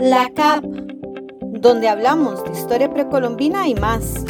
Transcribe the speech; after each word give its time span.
La 0.00 0.30
CAP, 0.34 0.64
donde 1.60 1.86
hablamos 1.86 2.42
de 2.44 2.52
historia 2.52 2.90
precolombina 2.90 3.68
y 3.68 3.74
más. 3.74 4.24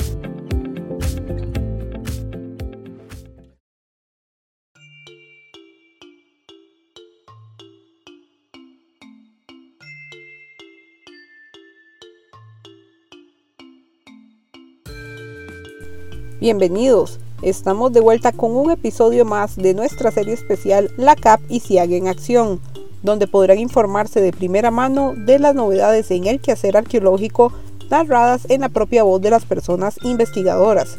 Bienvenidos, 16.41 17.21
estamos 17.43 17.93
de 17.93 18.01
vuelta 18.01 18.33
con 18.33 18.57
un 18.57 18.73
episodio 18.73 19.25
más 19.25 19.55
de 19.55 19.75
nuestra 19.75 20.11
serie 20.11 20.35
especial 20.35 20.91
La 20.97 21.15
CAP 21.15 21.41
y 21.49 21.61
Ciag 21.61 21.93
en 21.93 22.09
Acción, 22.09 22.61
donde 23.03 23.27
podrán 23.27 23.59
informarse 23.59 24.21
de 24.21 24.33
primera 24.33 24.71
mano 24.71 25.15
de 25.17 25.39
las 25.39 25.55
novedades 25.55 26.11
en 26.11 26.27
el 26.27 26.41
quehacer 26.41 26.77
arqueológico 26.77 27.53
narradas 27.91 28.47
en 28.49 28.61
la 28.61 28.69
propia 28.69 29.03
voz 29.03 29.21
de 29.21 29.31
las 29.31 29.45
personas 29.45 29.97
investigadoras. 30.03 30.99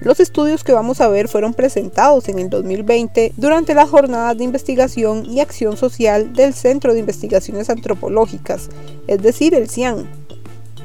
Los 0.00 0.20
estudios 0.20 0.64
que 0.64 0.72
vamos 0.72 1.00
a 1.00 1.08
ver 1.08 1.28
fueron 1.28 1.54
presentados 1.54 2.28
en 2.28 2.38
el 2.38 2.50
2020 2.50 3.32
durante 3.36 3.74
las 3.74 3.88
jornadas 3.88 4.36
de 4.36 4.44
investigación 4.44 5.24
y 5.24 5.40
acción 5.40 5.76
social 5.76 6.32
del 6.34 6.52
Centro 6.52 6.92
de 6.92 7.00
Investigaciones 7.00 7.70
Antropológicas, 7.70 8.68
es 9.06 9.22
decir, 9.22 9.54
el 9.54 9.70
CIAN, 9.70 10.06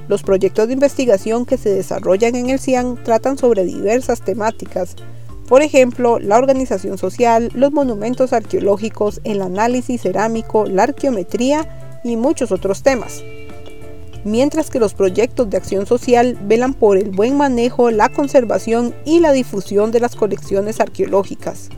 los 0.08 0.24
proyectos 0.24 0.68
de 0.68 0.74
investigación 0.74 1.46
que 1.46 1.58
se 1.58 1.70
desarrollan 1.70 2.36
en 2.36 2.50
el 2.50 2.60
CIAN 2.60 3.04
tratan 3.04 3.38
sobre 3.38 3.66
diversas 3.66 4.22
temáticas, 4.22 4.96
por 5.50 5.64
ejemplo, 5.64 6.20
la 6.20 6.38
organización 6.38 7.00
social, 7.00 7.50
los 7.56 7.72
monumentos 7.72 8.34
arqueológicos, 8.34 9.20
el 9.24 9.42
análisis 9.42 10.02
cerámico, 10.02 10.68
la 10.68 10.84
arqueometría 10.84 12.00
y 12.04 12.18
muchos 12.18 12.52
otros 12.52 12.84
temas. 12.84 13.24
Mientras 14.24 14.70
que 14.70 14.80
los 14.80 14.94
proyectos 14.94 15.50
de 15.50 15.58
acción 15.58 15.88
social 15.88 16.38
velan 16.44 16.76
por 16.76 16.98
el 16.98 17.10
buen 17.10 17.36
manejo, 17.36 17.90
la 17.90 18.10
conservación 18.10 18.94
y 19.06 19.22
la 19.22 19.32
difusión 19.32 19.92
de 19.92 20.00
las 20.00 20.16
colecciones 20.16 20.80
arqueológicas. 20.80 21.70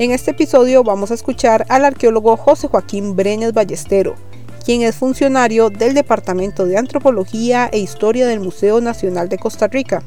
En 0.00 0.10
este 0.10 0.32
episodio 0.32 0.82
vamos 0.82 1.12
a 1.12 1.14
escuchar 1.14 1.64
al 1.68 1.84
arqueólogo 1.84 2.36
José 2.36 2.66
Joaquín 2.66 3.14
Breñas 3.14 3.52
Ballestero, 3.52 4.16
quien 4.64 4.82
es 4.82 4.96
funcionario 4.96 5.70
del 5.70 5.94
Departamento 5.94 6.66
de 6.66 6.76
Antropología 6.76 7.68
e 7.70 7.78
Historia 7.78 8.26
del 8.26 8.40
Museo 8.40 8.80
Nacional 8.80 9.28
de 9.28 9.38
Costa 9.38 9.68
Rica. 9.68 10.02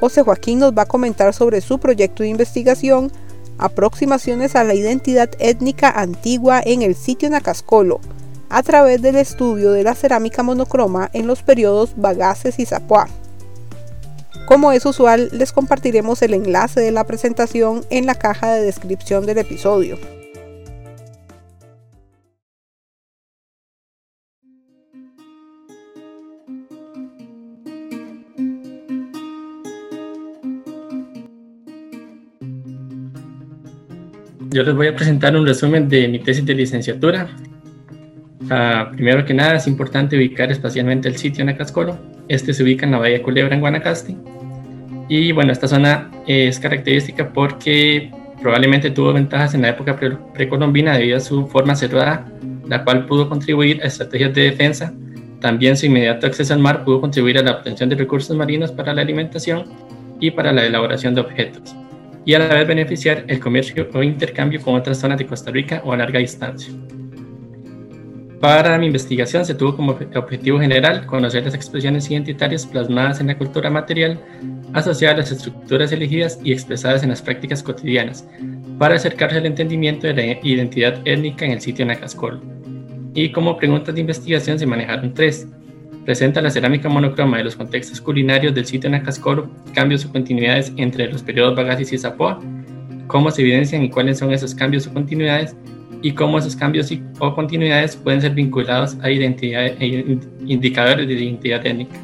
José 0.00 0.22
Joaquín 0.22 0.58
nos 0.58 0.72
va 0.72 0.82
a 0.82 0.86
comentar 0.86 1.34
sobre 1.34 1.60
su 1.60 1.78
proyecto 1.78 2.22
de 2.22 2.30
investigación, 2.30 3.12
aproximaciones 3.58 4.56
a 4.56 4.64
la 4.64 4.74
identidad 4.74 5.28
étnica 5.38 5.90
antigua 5.90 6.62
en 6.64 6.80
el 6.80 6.94
sitio 6.94 7.28
Nacascolo, 7.28 8.00
a 8.48 8.62
través 8.62 9.02
del 9.02 9.16
estudio 9.16 9.72
de 9.72 9.84
la 9.84 9.94
cerámica 9.94 10.42
monocroma 10.42 11.10
en 11.12 11.26
los 11.26 11.42
periodos 11.42 11.92
Bagaces 11.96 12.58
y 12.58 12.64
Zapoá. 12.64 13.08
Como 14.46 14.72
es 14.72 14.86
usual, 14.86 15.28
les 15.32 15.52
compartiremos 15.52 16.22
el 16.22 16.34
enlace 16.34 16.80
de 16.80 16.90
la 16.90 17.04
presentación 17.04 17.84
en 17.90 18.06
la 18.06 18.14
caja 18.14 18.54
de 18.54 18.62
descripción 18.62 19.26
del 19.26 19.38
episodio. 19.38 19.98
Yo 34.52 34.64
les 34.64 34.74
voy 34.74 34.88
a 34.88 34.96
presentar 34.96 35.36
un 35.36 35.46
resumen 35.46 35.88
de 35.88 36.08
mi 36.08 36.18
tesis 36.18 36.44
de 36.44 36.54
licenciatura. 36.54 37.28
Uh, 38.42 38.90
primero 38.96 39.24
que 39.24 39.32
nada, 39.32 39.54
es 39.54 39.66
importante 39.66 40.16
ubicar 40.16 40.50
espacialmente 40.50 41.08
el 41.08 41.16
sitio 41.16 41.42
en 41.42 41.50
Acascolo. 41.50 41.98
Este 42.28 42.52
se 42.52 42.62
ubica 42.64 42.84
en 42.84 42.92
la 42.92 42.98
Bahía 42.98 43.22
Culebra, 43.22 43.54
en 43.54 43.60
Guanacaste. 43.60 44.16
Y 45.08 45.32
bueno, 45.32 45.52
esta 45.52 45.68
zona 45.68 46.10
es 46.26 46.58
característica 46.58 47.32
porque 47.32 48.10
probablemente 48.40 48.90
tuvo 48.90 49.12
ventajas 49.12 49.54
en 49.54 49.62
la 49.62 49.70
época 49.70 49.98
precolombina 50.34 50.96
debido 50.96 51.18
a 51.18 51.20
su 51.20 51.46
forma 51.46 51.76
cerrada, 51.76 52.26
la 52.66 52.84
cual 52.84 53.06
pudo 53.06 53.28
contribuir 53.28 53.80
a 53.82 53.86
estrategias 53.86 54.34
de 54.34 54.42
defensa. 54.42 54.92
También 55.40 55.76
su 55.76 55.86
inmediato 55.86 56.26
acceso 56.26 56.54
al 56.54 56.60
mar 56.60 56.84
pudo 56.84 57.00
contribuir 57.00 57.38
a 57.38 57.42
la 57.42 57.52
obtención 57.52 57.88
de 57.88 57.96
recursos 57.96 58.36
marinos 58.36 58.72
para 58.72 58.92
la 58.94 59.02
alimentación 59.02 59.64
y 60.18 60.32
para 60.32 60.52
la 60.52 60.64
elaboración 60.66 61.14
de 61.14 61.20
objetos 61.22 61.74
y 62.24 62.34
a 62.34 62.38
la 62.38 62.54
vez 62.54 62.66
beneficiar 62.66 63.24
el 63.28 63.40
comercio 63.40 63.88
o 63.92 64.02
intercambio 64.02 64.60
con 64.60 64.74
otras 64.74 64.98
zonas 64.98 65.18
de 65.18 65.26
Costa 65.26 65.50
Rica 65.50 65.82
o 65.84 65.92
a 65.92 65.96
larga 65.96 66.18
distancia. 66.18 66.72
Para 68.40 68.78
mi 68.78 68.86
investigación 68.86 69.44
se 69.44 69.54
tuvo 69.54 69.76
como 69.76 69.98
objetivo 70.14 70.58
general 70.58 71.04
conocer 71.04 71.44
las 71.44 71.54
expresiones 71.54 72.10
identitarias 72.10 72.64
plasmadas 72.64 73.20
en 73.20 73.26
la 73.26 73.36
cultura 73.36 73.68
material 73.68 74.18
asociadas 74.72 75.14
a 75.14 75.18
las 75.18 75.32
estructuras 75.32 75.92
elegidas 75.92 76.40
y 76.42 76.52
expresadas 76.52 77.02
en 77.02 77.10
las 77.10 77.20
prácticas 77.20 77.62
cotidianas, 77.62 78.26
para 78.78 78.94
acercarse 78.94 79.36
al 79.36 79.44
entendimiento 79.44 80.06
de 80.06 80.14
la 80.14 80.38
identidad 80.42 81.02
étnica 81.04 81.44
en 81.44 81.52
el 81.52 81.60
sitio 81.60 81.84
Nacascol. 81.84 82.40
Y 83.12 83.30
como 83.30 83.58
preguntas 83.58 83.94
de 83.94 84.00
investigación 84.00 84.58
se 84.58 84.66
manejaron 84.66 85.12
tres, 85.12 85.46
presenta 86.04 86.40
la 86.40 86.50
cerámica 86.50 86.88
monocroma 86.88 87.38
de 87.38 87.44
los 87.44 87.56
contextos 87.56 88.00
culinarios 88.00 88.54
del 88.54 88.66
sitio 88.66 88.90
Nacascoro, 88.90 89.50
cambios 89.74 90.04
o 90.04 90.12
continuidades 90.12 90.72
entre 90.76 91.10
los 91.10 91.22
periodos 91.22 91.56
Bagasis 91.56 91.92
y 91.92 91.98
Zapoa, 91.98 92.40
cómo 93.06 93.30
se 93.30 93.42
evidencian 93.42 93.82
y 93.82 93.90
cuáles 93.90 94.18
son 94.18 94.32
esos 94.32 94.54
cambios 94.54 94.86
o 94.86 94.94
continuidades, 94.94 95.56
y 96.02 96.12
cómo 96.12 96.38
esos 96.38 96.56
cambios 96.56 96.90
o 97.18 97.34
continuidades 97.34 97.96
pueden 97.96 98.20
ser 98.20 98.32
vinculados 98.32 98.96
a 99.02 99.10
identidad, 99.10 99.66
e 99.80 100.18
indicadores 100.46 101.06
de 101.06 101.14
identidad 101.14 101.64
étnica. 101.66 101.96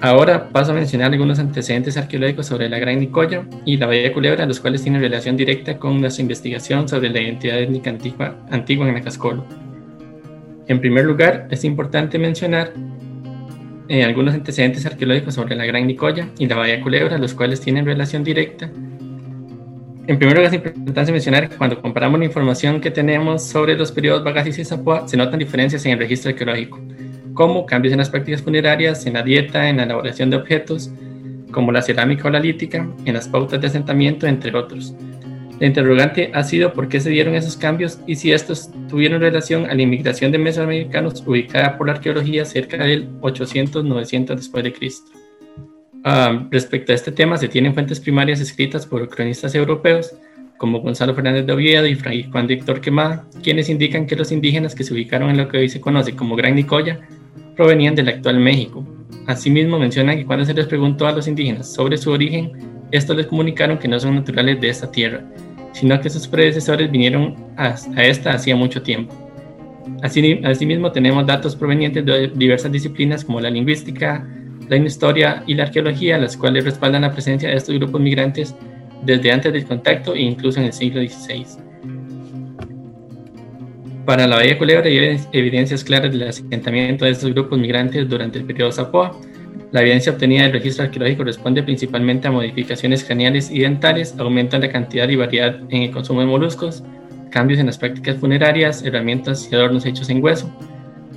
Ahora 0.00 0.50
paso 0.50 0.72
a 0.72 0.74
mencionar 0.74 1.12
algunos 1.12 1.38
antecedentes 1.38 1.96
arqueológicos 1.96 2.46
sobre 2.46 2.68
la 2.68 2.78
Gran 2.78 2.98
Nicoya 2.98 3.46
y 3.64 3.78
la 3.78 3.86
Bahía 3.86 4.02
de 4.02 4.12
Culebra, 4.12 4.44
los 4.44 4.60
cuales 4.60 4.82
tienen 4.82 5.00
relación 5.00 5.36
directa 5.36 5.78
con 5.78 6.00
nuestra 6.00 6.20
investigación 6.22 6.88
sobre 6.88 7.08
la 7.08 7.20
identidad 7.20 7.58
étnica 7.58 7.90
antigua, 7.90 8.36
antigua 8.50 8.86
en 8.88 8.94
Nacascolo. 8.94 9.63
En 10.66 10.80
primer 10.80 11.04
lugar, 11.04 11.46
es 11.50 11.64
importante 11.64 12.18
mencionar 12.18 12.72
eh, 13.88 14.02
algunos 14.02 14.34
antecedentes 14.34 14.86
arqueológicos 14.86 15.34
sobre 15.34 15.54
la 15.56 15.66
Gran 15.66 15.86
Nicoya 15.86 16.28
y 16.38 16.46
la 16.46 16.56
Bahía 16.56 16.80
Culebra, 16.80 17.18
los 17.18 17.34
cuales 17.34 17.60
tienen 17.60 17.84
relación 17.84 18.24
directa. 18.24 18.70
En 20.06 20.18
primer 20.18 20.36
lugar, 20.36 20.54
es 20.54 20.54
importante 20.54 21.12
mencionar 21.12 21.48
que 21.48 21.56
cuando 21.56 21.80
comparamos 21.80 22.18
la 22.18 22.26
información 22.26 22.80
que 22.80 22.90
tenemos 22.90 23.42
sobre 23.42 23.74
los 23.74 23.92
periodos 23.92 24.24
Bagasis 24.24 24.58
y 24.58 24.64
Zapoa, 24.64 25.06
se 25.06 25.16
notan 25.16 25.38
diferencias 25.38 25.84
en 25.84 25.92
el 25.92 25.98
registro 25.98 26.30
arqueológico, 26.30 26.80
como 27.34 27.66
cambios 27.66 27.92
en 27.92 27.98
las 27.98 28.10
prácticas 28.10 28.42
funerarias, 28.42 29.04
en 29.06 29.14
la 29.14 29.22
dieta, 29.22 29.68
en 29.68 29.78
la 29.78 29.84
elaboración 29.84 30.30
de 30.30 30.36
objetos, 30.36 30.90
como 31.50 31.70
la 31.70 31.82
cerámica 31.82 32.28
o 32.28 32.30
la 32.30 32.40
lítica, 32.40 32.88
en 33.04 33.14
las 33.14 33.28
pautas 33.28 33.60
de 33.60 33.66
asentamiento, 33.66 34.26
entre 34.26 34.54
otros. 34.56 34.94
La 35.60 35.66
interrogante 35.66 36.30
ha 36.34 36.42
sido 36.42 36.72
por 36.72 36.88
qué 36.88 37.00
se 37.00 37.10
dieron 37.10 37.34
esos 37.34 37.56
cambios 37.56 38.00
y 38.06 38.16
si 38.16 38.32
estos 38.32 38.70
tuvieron 38.88 39.20
relación 39.20 39.66
a 39.66 39.74
la 39.74 39.82
inmigración 39.82 40.32
de 40.32 40.38
mesoamericanos 40.38 41.22
ubicada 41.26 41.78
por 41.78 41.86
la 41.86 41.94
arqueología 41.94 42.44
cerca 42.44 42.78
del 42.78 43.08
800-900 43.20 44.34
después 44.34 44.64
de 44.64 44.72
Cristo. 44.72 45.12
Ah, 46.02 46.46
respecto 46.50 46.92
a 46.92 46.94
este 46.96 47.12
tema, 47.12 47.36
se 47.36 47.48
tienen 47.48 47.72
fuentes 47.72 48.00
primarias 48.00 48.40
escritas 48.40 48.84
por 48.84 49.08
cronistas 49.08 49.54
europeos 49.54 50.14
como 50.58 50.80
Gonzalo 50.80 51.14
Fernández 51.14 51.46
de 51.46 51.52
Oviedo 51.52 51.86
y 51.86 51.94
Fray 51.94 52.24
Juan 52.30 52.46
de 52.46 52.54
Héctor 52.54 52.80
Quemada, 52.80 53.26
quienes 53.42 53.68
indican 53.68 54.06
que 54.06 54.16
los 54.16 54.32
indígenas 54.32 54.74
que 54.74 54.84
se 54.84 54.92
ubicaron 54.94 55.30
en 55.30 55.36
lo 55.36 55.48
que 55.48 55.58
hoy 55.58 55.68
se 55.68 55.80
conoce 55.80 56.14
como 56.14 56.36
Gran 56.36 56.54
Nicoya 56.54 57.00
provenían 57.56 57.94
del 57.94 58.08
actual 58.08 58.38
México. 58.38 58.86
Asimismo, 59.26 59.78
mencionan 59.78 60.16
que 60.16 60.26
cuando 60.26 60.44
se 60.44 60.54
les 60.54 60.66
preguntó 60.66 61.06
a 61.06 61.12
los 61.12 61.26
indígenas 61.26 61.72
sobre 61.72 61.96
su 61.96 62.10
origen, 62.10 62.73
estos 62.90 63.16
les 63.16 63.26
comunicaron 63.26 63.78
que 63.78 63.88
no 63.88 63.98
son 63.98 64.14
naturales 64.14 64.60
de 64.60 64.68
esta 64.68 64.90
tierra, 64.90 65.22
sino 65.72 66.00
que 66.00 66.10
sus 66.10 66.28
predecesores 66.28 66.90
vinieron 66.90 67.36
a, 67.56 67.74
esta 67.96 68.32
hacía 68.32 68.56
mucho 68.56 68.82
tiempo. 68.82 69.14
Asimismo, 70.02 70.92
tenemos 70.92 71.26
datos 71.26 71.56
provenientes 71.56 72.04
de 72.04 72.28
diversas 72.28 72.72
disciplinas 72.72 73.24
como 73.24 73.40
la 73.40 73.50
lingüística, 73.50 74.26
la 74.68 74.76
historia 74.76 75.42
y 75.46 75.54
la 75.54 75.64
arqueología, 75.64 76.18
las 76.18 76.36
cuales 76.36 76.64
respaldan 76.64 77.02
la 77.02 77.12
presencia 77.12 77.50
de 77.50 77.56
estos 77.56 77.74
grupos 77.74 78.00
migrantes 78.00 78.54
desde 79.04 79.32
antes 79.32 79.52
del 79.52 79.66
contacto 79.66 80.14
e 80.14 80.22
incluso 80.22 80.60
en 80.60 80.66
el 80.66 80.72
siglo 80.72 81.00
XVI. 81.02 81.64
Para 84.04 84.26
la 84.26 84.36
Bahía 84.36 84.58
hay 84.84 85.18
evidencias 85.32 85.82
claras 85.82 86.12
del 86.12 86.28
asentamiento 86.28 87.06
de 87.06 87.12
estos 87.12 87.32
grupos 87.32 87.58
migrantes 87.58 88.06
durante 88.08 88.38
el 88.38 88.44
periodo 88.44 88.70
Zapoa, 88.70 89.18
la 89.74 89.80
evidencia 89.80 90.12
obtenida 90.12 90.44
del 90.44 90.52
registro 90.52 90.84
arqueológico 90.84 91.24
responde 91.24 91.60
principalmente 91.64 92.28
a 92.28 92.30
modificaciones 92.30 93.02
craneales 93.02 93.50
y 93.50 93.58
dentales, 93.58 94.14
aumento 94.16 94.54
en 94.54 94.62
la 94.62 94.70
cantidad 94.70 95.08
y 95.08 95.16
variedad 95.16 95.58
en 95.68 95.82
el 95.82 95.90
consumo 95.90 96.20
de 96.20 96.26
moluscos, 96.26 96.84
cambios 97.28 97.58
en 97.58 97.66
las 97.66 97.76
prácticas 97.76 98.16
funerarias, 98.18 98.84
herramientas 98.84 99.48
y 99.50 99.54
adornos 99.56 99.84
hechos 99.84 100.08
en 100.10 100.22
hueso, 100.22 100.48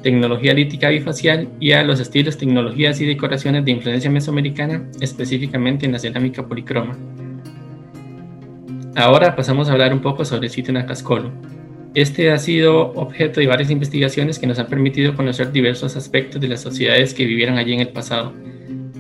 tecnología 0.02 0.56
lítica 0.56 0.90
bifacial 0.90 1.50
y 1.60 1.74
a 1.74 1.84
los 1.84 2.00
estilos, 2.00 2.40
tecnologías 2.40 3.00
y 3.00 3.06
decoraciones 3.06 3.64
de 3.64 3.70
influencia 3.70 4.10
mesoamericana, 4.10 4.90
específicamente 5.02 5.86
en 5.86 5.92
la 5.92 6.00
cerámica 6.00 6.48
policroma. 6.48 6.98
Ahora 8.96 9.36
pasamos 9.36 9.70
a 9.70 9.74
hablar 9.74 9.94
un 9.94 10.02
poco 10.02 10.26
sobre 10.26 10.48
el 10.48 10.52
sitio 10.52 10.74
Nacascolo. 10.74 11.32
Este 11.94 12.32
ha 12.32 12.40
sido 12.40 12.92
objeto 12.94 13.40
de 13.40 13.46
varias 13.46 13.70
investigaciones 13.70 14.40
que 14.40 14.48
nos 14.48 14.58
han 14.58 14.66
permitido 14.66 15.16
conocer 15.16 15.52
diversos 15.52 15.96
aspectos 15.96 16.42
de 16.42 16.48
las 16.48 16.62
sociedades 16.62 17.14
que 17.14 17.24
vivieron 17.24 17.60
allí 17.60 17.74
en 17.74 17.82
el 17.82 17.90
pasado. 17.90 18.34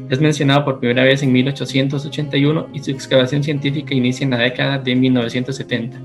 Es 0.09 0.21
mencionado 0.21 0.63
por 0.63 0.79
primera 0.79 1.03
vez 1.03 1.21
en 1.21 1.33
1881 1.33 2.69
y 2.73 2.79
su 2.79 2.91
excavación 2.91 3.43
científica 3.43 3.93
inicia 3.93 4.23
en 4.23 4.29
la 4.31 4.37
década 4.37 4.77
de 4.77 4.95
1970. 4.95 5.97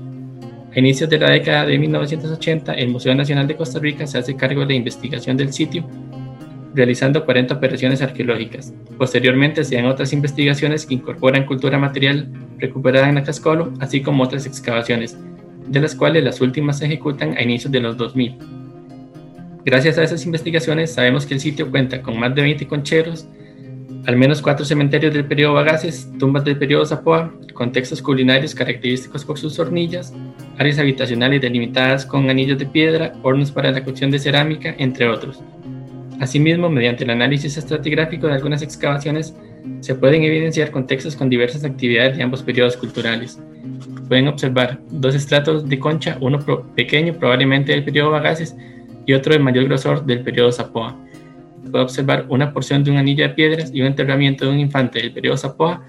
A 0.75 0.79
inicios 0.79 1.09
de 1.09 1.19
la 1.19 1.31
década 1.31 1.65
de 1.65 1.79
1980, 1.79 2.73
el 2.73 2.89
Museo 2.89 3.15
Nacional 3.15 3.47
de 3.47 3.55
Costa 3.55 3.79
Rica 3.79 4.05
se 4.05 4.17
hace 4.17 4.35
cargo 4.35 4.61
de 4.61 4.67
la 4.67 4.73
investigación 4.73 5.37
del 5.37 5.53
sitio, 5.53 5.87
realizando 6.73 7.23
40 7.23 7.53
operaciones 7.53 8.01
arqueológicas. 8.01 8.73
Posteriormente 8.97 9.63
se 9.63 9.75
dan 9.75 9.85
otras 9.85 10.11
investigaciones 10.11 10.85
que 10.85 10.95
incorporan 10.95 11.45
cultura 11.45 11.77
material 11.77 12.27
recuperada 12.57 13.07
en 13.07 13.19
Acascolo, 13.19 13.71
así 13.79 14.01
como 14.01 14.23
otras 14.23 14.45
excavaciones, 14.45 15.17
de 15.67 15.79
las 15.79 15.95
cuales 15.95 16.25
las 16.25 16.41
últimas 16.41 16.79
se 16.79 16.87
ejecutan 16.87 17.37
a 17.37 17.41
inicios 17.41 17.71
de 17.71 17.79
los 17.79 17.95
2000. 17.95 18.35
Gracias 19.63 19.97
a 19.97 20.03
esas 20.03 20.25
investigaciones 20.25 20.91
sabemos 20.93 21.25
que 21.25 21.35
el 21.35 21.39
sitio 21.39 21.71
cuenta 21.71 22.01
con 22.01 22.19
más 22.19 22.35
de 22.35 22.41
20 22.41 22.67
concheros, 22.67 23.27
al 24.05 24.17
menos 24.17 24.41
cuatro 24.41 24.65
cementerios 24.65 25.13
del 25.13 25.25
periodo 25.25 25.53
Bagaces, 25.53 26.09
tumbas 26.19 26.43
del 26.43 26.57
periodo 26.57 26.85
Zapoa, 26.85 27.33
contextos 27.53 28.01
culinarios 28.01 28.53
característicos 28.53 29.23
por 29.23 29.39
sus 29.39 29.57
hornillas, 29.59 30.13
áreas 30.57 30.77
habitacionales 30.77 31.41
delimitadas 31.41 32.05
con 32.05 32.29
anillos 32.29 32.57
de 32.57 32.65
piedra, 32.65 33.13
hornos 33.21 33.51
para 33.51 33.71
la 33.71 33.83
cocción 33.83 34.11
de 34.11 34.19
cerámica, 34.19 34.75
entre 34.77 35.07
otros. 35.07 35.41
Asimismo, 36.19 36.69
mediante 36.69 37.05
el 37.05 37.11
análisis 37.11 37.55
estratigráfico 37.55 38.27
de 38.27 38.33
algunas 38.33 38.61
excavaciones, 38.61 39.35
se 39.79 39.95
pueden 39.95 40.23
evidenciar 40.23 40.71
contextos 40.71 41.15
con 41.15 41.29
diversas 41.29 41.63
actividades 41.63 42.17
de 42.17 42.23
ambos 42.23 42.43
periodos 42.43 42.75
culturales. 42.75 43.39
Pueden 44.09 44.27
observar 44.27 44.81
dos 44.89 45.15
estratos 45.15 45.69
de 45.69 45.79
concha, 45.79 46.17
uno 46.19 46.39
pequeño 46.75 47.13
probablemente 47.13 47.71
del 47.71 47.85
periodo 47.85 48.11
Bagaces 48.11 48.53
y 49.05 49.13
otro 49.13 49.33
de 49.33 49.39
mayor 49.39 49.65
grosor 49.65 50.05
del 50.05 50.23
periodo 50.23 50.51
Zapoa 50.51 50.97
puede 51.71 51.83
observar 51.83 52.25
una 52.29 52.53
porción 52.53 52.83
de 52.83 52.91
un 52.91 52.97
anillo 52.97 53.27
de 53.27 53.33
piedras 53.33 53.71
y 53.73 53.81
un 53.81 53.87
enterramiento 53.87 54.45
de 54.45 54.51
un 54.51 54.59
infante 54.59 54.99
del 54.99 55.13
periodo 55.13 55.37
Zapoa 55.37 55.85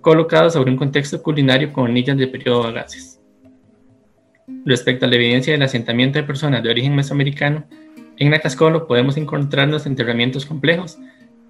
colocado 0.00 0.50
sobre 0.50 0.70
un 0.70 0.76
contexto 0.76 1.22
culinario 1.22 1.72
con 1.72 1.88
anillas 1.88 2.16
del 2.16 2.30
periodo 2.30 2.64
Agassiz. 2.64 3.20
Respecto 4.64 5.06
a 5.06 5.08
la 5.08 5.16
evidencia 5.16 5.52
del 5.52 5.62
asentamiento 5.62 6.18
de 6.18 6.24
personas 6.24 6.62
de 6.62 6.70
origen 6.70 6.94
mesoamericano, 6.94 7.64
en 8.16 8.30
Nacascolo 8.30 8.86
podemos 8.86 9.16
encontrarnos 9.16 9.86
enterramientos 9.86 10.44
complejos, 10.44 10.98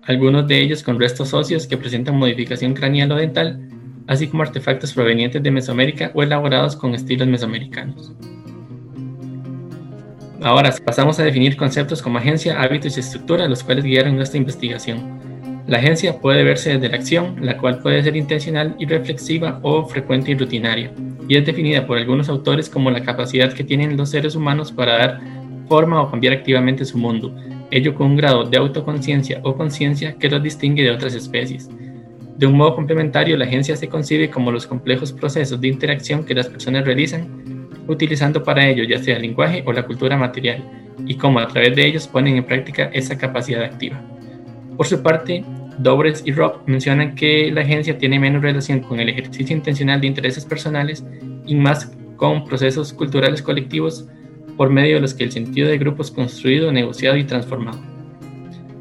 algunos 0.03 0.47
de 0.47 0.61
ellos 0.61 0.83
con 0.83 0.99
restos 0.99 1.33
óseos 1.35 1.67
que 1.67 1.77
presentan 1.77 2.19
modificación 2.19 2.75
craneal 2.75 3.13
o 3.13 3.17
dental, 3.17 3.69
así 4.07 4.29
como 4.29 4.43
artefactos 4.43 4.93
provenientes 4.93 5.43
de 5.43 5.51
Mesoamérica 5.51 6.11
o 6.15 6.23
elaborados 6.23 6.77
con 6.77 6.95
estilos 6.95 7.29
mesoamericanos. 7.29 8.13
Ahora 10.45 10.75
pasamos 10.85 11.21
a 11.21 11.25
definir 11.25 11.57
conceptos 11.57 12.03
como 12.03 12.19
agencia, 12.19 12.61
hábitos 12.61 12.97
y 12.97 13.01
estructura, 13.01 13.47
los 13.47 13.63
cuales 13.63 13.85
guiaron 13.85 14.17
nuestra 14.17 14.39
investigación. 14.39 15.21
La 15.69 15.79
agencia 15.79 16.19
puede 16.19 16.43
verse 16.43 16.73
desde 16.73 16.89
la 16.89 16.97
acción, 16.97 17.37
la 17.41 17.57
cual 17.57 17.79
puede 17.79 18.03
ser 18.03 18.17
intencional 18.17 18.75
y 18.77 18.87
reflexiva 18.87 19.61
o 19.63 19.87
frecuente 19.87 20.33
y 20.33 20.35
rutinaria, 20.35 20.93
y 21.29 21.37
es 21.37 21.47
definida 21.47 21.87
por 21.87 21.97
algunos 21.97 22.29
autores 22.29 22.69
como 22.69 22.91
la 22.91 23.05
capacidad 23.05 23.53
que 23.53 23.63
tienen 23.63 23.97
los 23.97 24.11
seres 24.11 24.35
humanos 24.35 24.73
para 24.73 24.99
dar 24.99 25.21
forma 25.69 26.03
o 26.03 26.11
cambiar 26.11 26.35
activamente 26.35 26.85
su 26.85 26.99
mundo, 26.99 27.33
ello 27.71 27.95
con 27.95 28.09
un 28.09 28.17
grado 28.17 28.43
de 28.43 28.59
autoconciencia 28.59 29.41
o 29.45 29.55
conciencia 29.55 30.15
que 30.15 30.29
los 30.29 30.43
distingue 30.43 30.83
de 30.83 30.91
otras 30.91 31.15
especies. 31.15 31.71
De 32.37 32.47
un 32.47 32.57
modo 32.57 32.75
complementario, 32.75 33.37
la 33.37 33.45
agencia 33.45 33.77
se 33.77 33.89
concibe 33.89 34.29
como 34.29 34.51
los 34.51 34.67
complejos 34.67 35.13
procesos 35.13 35.61
de 35.61 35.69
interacción 35.69 36.25
que 36.25 36.35
las 36.35 36.49
personas 36.49 36.85
realizan 36.85 37.62
utilizando 37.93 38.43
para 38.43 38.67
ello 38.67 38.85
ya 38.85 39.03
sea 39.03 39.17
el 39.17 39.23
lenguaje 39.23 39.63
o 39.67 39.73
la 39.73 39.85
cultura 39.85 40.17
material, 40.17 40.65
y 41.07 41.17
cómo 41.17 41.39
a 41.41 41.49
través 41.49 41.75
de 41.77 41.87
ellos 41.87 42.07
ponen 42.07 42.37
en 42.37 42.45
práctica 42.45 42.91
esa 42.93 43.17
capacidad 43.17 43.63
activa. 43.63 44.01
Por 44.77 44.87
su 44.87 45.03
parte, 45.03 45.45
Dobres 45.79 46.23
y 46.27 46.33
Robb 46.33 46.61
mencionan 46.67 47.15
que 47.15 47.51
la 47.51 47.63
agencia 47.63 47.99
tiene 47.99 48.19
menos 48.19 48.43
relación 48.43 48.81
con 48.81 49.01
el 49.01 49.09
ejercicio 49.09 49.57
intencional 49.57 50.01
de 50.01 50.07
intereses 50.07 50.45
personales 50.45 51.05
y 51.47 51.55
más 51.55 51.93
con 52.17 52.45
procesos 52.45 52.93
culturales 52.93 53.43
colectivos 53.43 54.07
por 54.57 54.71
medio 54.71 54.97
de 54.97 55.01
los 55.01 55.15
que 55.15 55.25
el 55.25 55.33
sentido 55.33 55.69
de 55.69 55.79
grupo 55.79 56.03
es 56.03 56.11
construido, 56.11 56.71
negociado 56.71 57.17
y 57.17 57.25
transformado. 57.25 57.81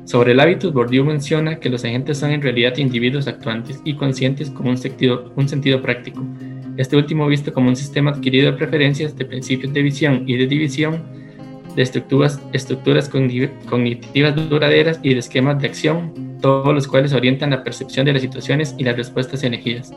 Sobre 0.03 0.33
el 0.33 0.39
hábitus, 0.41 0.73
Bourdieu 0.73 1.05
menciona 1.05 1.59
que 1.59 1.69
los 1.69 1.85
agentes 1.85 2.17
son 2.17 2.31
en 2.31 2.41
realidad 2.41 2.77
individuos 2.77 3.27
actuantes 3.27 3.81
y 3.85 3.95
conscientes 3.95 4.49
con 4.49 4.67
un 4.67 4.77
sentido, 4.77 5.31
un 5.35 5.47
sentido 5.47 5.81
práctico, 5.81 6.25
este 6.77 6.97
último 6.97 7.27
visto 7.27 7.53
como 7.53 7.69
un 7.69 7.75
sistema 7.75 8.11
adquirido 8.11 8.51
de 8.51 8.57
preferencias, 8.57 9.15
de 9.15 9.25
principios 9.25 9.73
de 9.73 9.81
visión 9.81 10.23
y 10.27 10.37
de 10.37 10.47
división, 10.47 11.03
de 11.75 11.81
estructuras, 11.81 12.41
estructuras 12.53 13.09
cognitivas 13.09 14.49
duraderas 14.49 14.99
y 15.03 15.13
de 15.13 15.19
esquemas 15.19 15.61
de 15.61 15.67
acción, 15.67 16.37
todos 16.41 16.73
los 16.73 16.87
cuales 16.87 17.13
orientan 17.13 17.51
la 17.51 17.63
percepción 17.63 18.05
de 18.05 18.13
las 18.13 18.21
situaciones 18.21 18.75
y 18.77 18.83
las 18.83 18.97
respuestas 18.97 19.43
elegidas. 19.43 19.93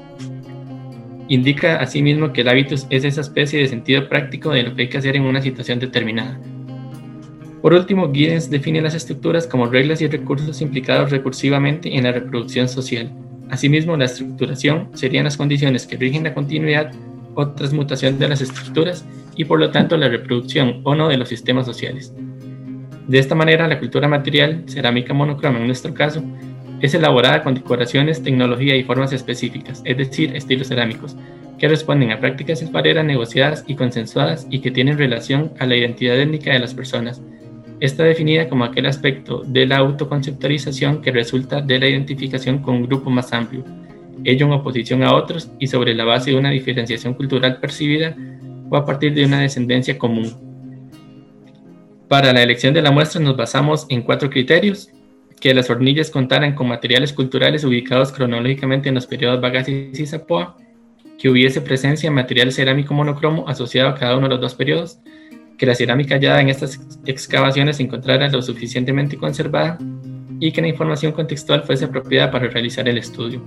Indica 1.28 1.76
asimismo 1.76 2.32
que 2.32 2.42
el 2.42 2.48
hábitus 2.48 2.86
es 2.90 3.04
esa 3.04 3.22
especie 3.22 3.58
de 3.60 3.68
sentido 3.68 4.08
práctico 4.08 4.50
de 4.50 4.62
lo 4.62 4.74
que 4.74 4.82
hay 4.82 4.88
que 4.88 4.98
hacer 4.98 5.16
en 5.16 5.22
una 5.22 5.40
situación 5.40 5.78
determinada. 5.78 6.38
Por 7.62 7.72
último, 7.72 8.12
Giddens 8.12 8.50
define 8.50 8.82
las 8.82 8.94
estructuras 8.94 9.46
como 9.46 9.66
reglas 9.66 10.02
y 10.02 10.06
recursos 10.06 10.60
implicados 10.60 11.10
recursivamente 11.10 11.96
en 11.96 12.04
la 12.04 12.12
reproducción 12.12 12.68
social, 12.68 13.10
Asimismo, 13.54 13.96
la 13.96 14.06
estructuración 14.06 14.88
serían 14.94 15.22
las 15.22 15.36
condiciones 15.36 15.86
que 15.86 15.96
rigen 15.96 16.24
la 16.24 16.34
continuidad 16.34 16.90
o 17.36 17.50
transmutación 17.50 18.18
de 18.18 18.28
las 18.28 18.40
estructuras 18.40 19.04
y 19.36 19.44
por 19.44 19.60
lo 19.60 19.70
tanto 19.70 19.96
la 19.96 20.08
reproducción 20.08 20.80
o 20.82 20.96
no 20.96 21.06
de 21.06 21.16
los 21.16 21.28
sistemas 21.28 21.64
sociales. 21.64 22.12
De 23.06 23.16
esta 23.16 23.36
manera, 23.36 23.68
la 23.68 23.78
cultura 23.78 24.08
material, 24.08 24.64
cerámica 24.66 25.14
monocroma 25.14 25.60
en 25.60 25.68
nuestro 25.68 25.94
caso, 25.94 26.20
es 26.80 26.94
elaborada 26.94 27.44
con 27.44 27.54
decoraciones, 27.54 28.24
tecnología 28.24 28.74
y 28.74 28.82
formas 28.82 29.12
específicas, 29.12 29.82
es 29.84 29.98
decir, 29.98 30.34
estilos 30.34 30.66
cerámicos, 30.66 31.14
que 31.56 31.68
responden 31.68 32.10
a 32.10 32.18
prácticas 32.18 32.60
alfareras 32.60 33.04
negociadas 33.04 33.62
y 33.68 33.76
consensuadas 33.76 34.48
y 34.50 34.58
que 34.62 34.72
tienen 34.72 34.98
relación 34.98 35.52
a 35.60 35.66
la 35.66 35.76
identidad 35.76 36.18
étnica 36.18 36.52
de 36.52 36.58
las 36.58 36.74
personas, 36.74 37.22
Está 37.80 38.04
definida 38.04 38.48
como 38.48 38.64
aquel 38.64 38.86
aspecto 38.86 39.42
de 39.44 39.66
la 39.66 39.78
autoconceptualización 39.78 41.02
que 41.02 41.10
resulta 41.10 41.60
de 41.60 41.78
la 41.78 41.88
identificación 41.88 42.58
con 42.58 42.76
un 42.76 42.86
grupo 42.86 43.10
más 43.10 43.32
amplio, 43.32 43.64
ello 44.22 44.46
en 44.46 44.52
oposición 44.52 45.02
a 45.02 45.14
otros 45.14 45.50
y 45.58 45.66
sobre 45.66 45.94
la 45.94 46.04
base 46.04 46.30
de 46.30 46.36
una 46.36 46.50
diferenciación 46.50 47.14
cultural 47.14 47.58
percibida 47.60 48.16
o 48.70 48.76
a 48.76 48.84
partir 48.84 49.12
de 49.14 49.24
una 49.24 49.40
descendencia 49.40 49.98
común. 49.98 50.32
Para 52.08 52.32
la 52.32 52.42
elección 52.42 52.74
de 52.74 52.82
la 52.82 52.90
muestra 52.90 53.20
nos 53.20 53.36
basamos 53.36 53.86
en 53.88 54.02
cuatro 54.02 54.30
criterios, 54.30 54.90
que 55.40 55.52
las 55.52 55.68
hornillas 55.68 56.10
contaran 56.10 56.54
con 56.54 56.68
materiales 56.68 57.12
culturales 57.12 57.64
ubicados 57.64 58.12
cronológicamente 58.12 58.88
en 58.88 58.94
los 58.94 59.06
periodos 59.06 59.40
Bagaces 59.40 59.98
y 59.98 60.06
Zapoa, 60.06 60.56
que 61.18 61.28
hubiese 61.28 61.60
presencia 61.60 62.08
de 62.08 62.14
material 62.14 62.52
cerámico 62.52 62.94
monocromo 62.94 63.48
asociado 63.48 63.88
a 63.88 63.94
cada 63.94 64.16
uno 64.16 64.26
de 64.26 64.34
los 64.34 64.40
dos 64.40 64.54
periodos, 64.54 64.98
que 65.56 65.66
la 65.66 65.74
cerámica 65.74 66.14
hallada 66.14 66.40
en 66.40 66.48
estas 66.48 66.80
excavaciones 67.06 67.76
se 67.76 67.84
encontrara 67.84 68.28
lo 68.28 68.42
suficientemente 68.42 69.16
conservada 69.16 69.78
y 70.40 70.52
que 70.52 70.60
la 70.60 70.68
información 70.68 71.12
contextual 71.12 71.62
fuese 71.62 71.84
apropiada 71.84 72.30
para 72.30 72.48
realizar 72.48 72.88
el 72.88 72.98
estudio. 72.98 73.42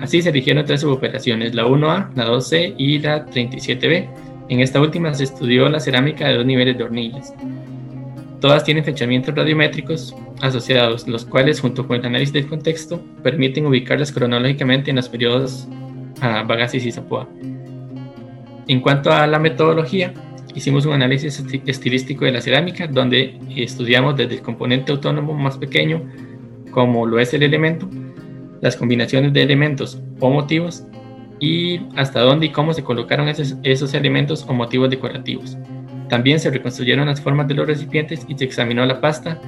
Así 0.00 0.20
se 0.20 0.28
eligieron 0.28 0.64
tres 0.64 0.82
suboperaciones, 0.82 1.54
la 1.54 1.64
1A, 1.64 2.14
la 2.14 2.26
2C 2.28 2.74
y 2.76 2.98
la 2.98 3.24
37B. 3.26 4.08
En 4.48 4.60
esta 4.60 4.80
última 4.80 5.12
se 5.14 5.24
estudió 5.24 5.68
la 5.68 5.80
cerámica 5.80 6.28
de 6.28 6.34
dos 6.34 6.46
niveles 6.46 6.76
de 6.76 6.84
hornillas. 6.84 7.34
Todas 8.40 8.64
tienen 8.64 8.84
fechamientos 8.84 9.34
radiométricos 9.34 10.14
asociados, 10.42 11.08
los 11.08 11.24
cuales, 11.24 11.60
junto 11.60 11.86
con 11.86 11.96
el 11.96 12.06
análisis 12.06 12.34
del 12.34 12.46
contexto, 12.46 13.02
permiten 13.22 13.66
ubicarlas 13.66 14.12
cronológicamente 14.12 14.90
en 14.90 14.96
los 14.96 15.08
periodos 15.08 15.66
a 16.20 16.42
Bagasis 16.42 16.84
y 16.84 16.92
Zapoa. 16.92 17.26
En 18.68 18.80
cuanto 18.80 19.10
a 19.10 19.26
la 19.26 19.38
metodología, 19.38 20.12
hicimos 20.56 20.86
un 20.86 20.94
análisis 20.94 21.44
estilístico 21.66 22.24
de 22.24 22.32
la 22.32 22.40
cerámica 22.40 22.86
donde 22.86 23.38
estudiamos 23.54 24.16
desde 24.16 24.36
el 24.36 24.42
componente 24.42 24.90
autónomo 24.90 25.34
más 25.34 25.58
pequeño, 25.58 26.02
como 26.70 27.06
lo 27.06 27.20
es 27.20 27.34
el 27.34 27.42
elemento, 27.42 27.88
las 28.62 28.74
combinaciones 28.74 29.34
de 29.34 29.42
elementos 29.42 30.00
o 30.18 30.30
motivos 30.30 30.84
y 31.38 31.80
hasta 31.94 32.20
dónde 32.20 32.46
y 32.46 32.48
cómo 32.50 32.72
se 32.72 32.82
colocaron 32.82 33.28
esos, 33.28 33.94
elementos 33.94 34.46
o 34.48 34.54
motivos 34.54 34.88
decorativos. 34.88 35.58
También 36.08 36.40
se 36.40 36.50
reconstruyeron 36.50 37.06
las 37.06 37.20
formas 37.20 37.48
de 37.48 37.54
los 37.54 37.66
recipientes 37.66 38.24
y 38.26 38.36
se 38.36 38.44
examinó 38.44 38.86
la 38.86 39.00
pasta, 39.00 39.38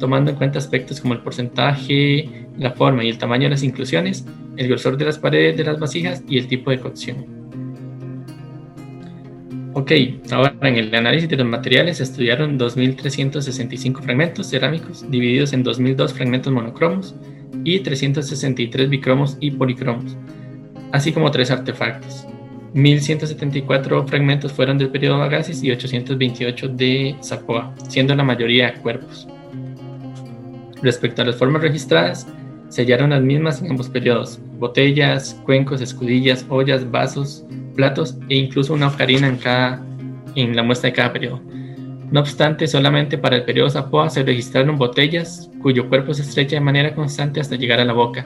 tomando 0.00 0.32
en 0.32 0.36
cuenta 0.36 0.58
aspectos 0.58 1.00
como 1.00 1.14
el 1.14 1.20
porcentaje, 1.20 2.48
la 2.58 2.72
forma 2.72 3.04
y 3.04 3.08
el 3.08 3.18
tamaño 3.18 3.44
de 3.44 3.50
las 3.50 3.62
inclusiones, 3.62 4.26
el 4.56 4.66
grosor 4.66 4.96
de 4.96 5.04
las 5.04 5.18
paredes 5.18 5.56
de 5.56 5.64
las 5.64 5.78
vasijas 5.78 6.24
y 6.28 6.38
el 6.38 6.48
tipo 6.48 6.70
de 6.72 6.80
cocción. 6.80 7.35
Ok, 9.78 9.92
ahora 10.30 10.56
en 10.62 10.76
el 10.76 10.94
análisis 10.94 11.28
de 11.28 11.36
los 11.36 11.46
materiales 11.46 11.98
se 11.98 12.04
estudiaron 12.04 12.58
2.365 12.58 14.00
fragmentos 14.00 14.48
cerámicos 14.48 15.04
divididos 15.10 15.52
en 15.52 15.62
2.002 15.62 16.14
fragmentos 16.14 16.50
monocromos 16.50 17.14
y 17.62 17.80
363 17.80 18.88
bicromos 18.88 19.36
y 19.38 19.50
policromos, 19.50 20.16
así 20.92 21.12
como 21.12 21.30
tres 21.30 21.50
artefactos. 21.50 22.26
1174 22.72 24.06
fragmentos 24.06 24.50
fueron 24.50 24.78
del 24.78 24.88
periodo 24.88 25.18
Bagaces 25.18 25.62
y 25.62 25.70
828 25.70 26.68
de 26.68 27.14
Zapoa, 27.22 27.74
siendo 27.86 28.14
la 28.14 28.24
mayoría 28.24 28.80
cuerpos. 28.80 29.28
Respecto 30.80 31.20
a 31.20 31.26
las 31.26 31.36
formas 31.36 31.60
registradas, 31.60 32.26
se 32.68 32.82
hallaron 32.82 33.10
las 33.10 33.22
mismas 33.22 33.62
en 33.62 33.70
ambos 33.70 33.88
periodos: 33.88 34.38
botellas, 34.58 35.40
cuencos, 35.44 35.80
escudillas, 35.80 36.46
ollas, 36.48 36.90
vasos, 36.90 37.44
platos 37.74 38.16
e 38.28 38.36
incluso 38.36 38.74
una 38.74 38.88
ocarina 38.88 39.28
en, 39.28 39.36
cada, 39.36 39.84
en 40.34 40.56
la 40.56 40.62
muestra 40.62 40.90
de 40.90 40.96
cada 40.96 41.12
periodo. 41.12 41.40
No 42.10 42.20
obstante, 42.20 42.66
solamente 42.66 43.18
para 43.18 43.36
el 43.36 43.44
periodo 43.44 43.70
Zapoa 43.70 44.10
se 44.10 44.22
registraron 44.22 44.78
botellas 44.78 45.50
cuyo 45.60 45.88
cuerpo 45.88 46.14
se 46.14 46.22
estrecha 46.22 46.56
de 46.56 46.60
manera 46.60 46.94
constante 46.94 47.40
hasta 47.40 47.56
llegar 47.56 47.80
a 47.80 47.84
la 47.84 47.92
boca, 47.92 48.24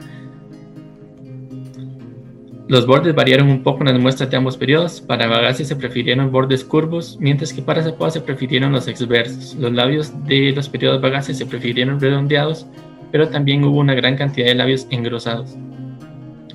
los 2.71 2.87
bordes 2.87 3.13
variaron 3.13 3.49
un 3.49 3.63
poco 3.63 3.81
en 3.81 3.87
las 3.87 3.99
muestras 3.99 4.31
de 4.31 4.37
ambos 4.37 4.55
periodos. 4.55 5.01
Para 5.01 5.27
Bagasse 5.27 5.65
se 5.65 5.75
prefirieron 5.75 6.31
bordes 6.31 6.63
curvos, 6.63 7.17
mientras 7.19 7.51
que 7.51 7.61
para 7.61 7.83
Zapoa 7.83 8.09
se 8.11 8.21
prefirieron 8.21 8.71
los 8.71 8.87
exversos. 8.87 9.55
Los 9.55 9.73
labios 9.73 10.13
de 10.25 10.53
los 10.55 10.69
periodos 10.69 11.01
Bagasse 11.01 11.33
se 11.33 11.45
prefirieron 11.45 11.99
redondeados, 11.99 12.65
pero 13.11 13.29
también 13.29 13.63
hubo 13.63 13.79
una 13.79 13.93
gran 13.93 14.15
cantidad 14.15 14.47
de 14.47 14.55
labios 14.55 14.87
engrosados. 14.89 15.55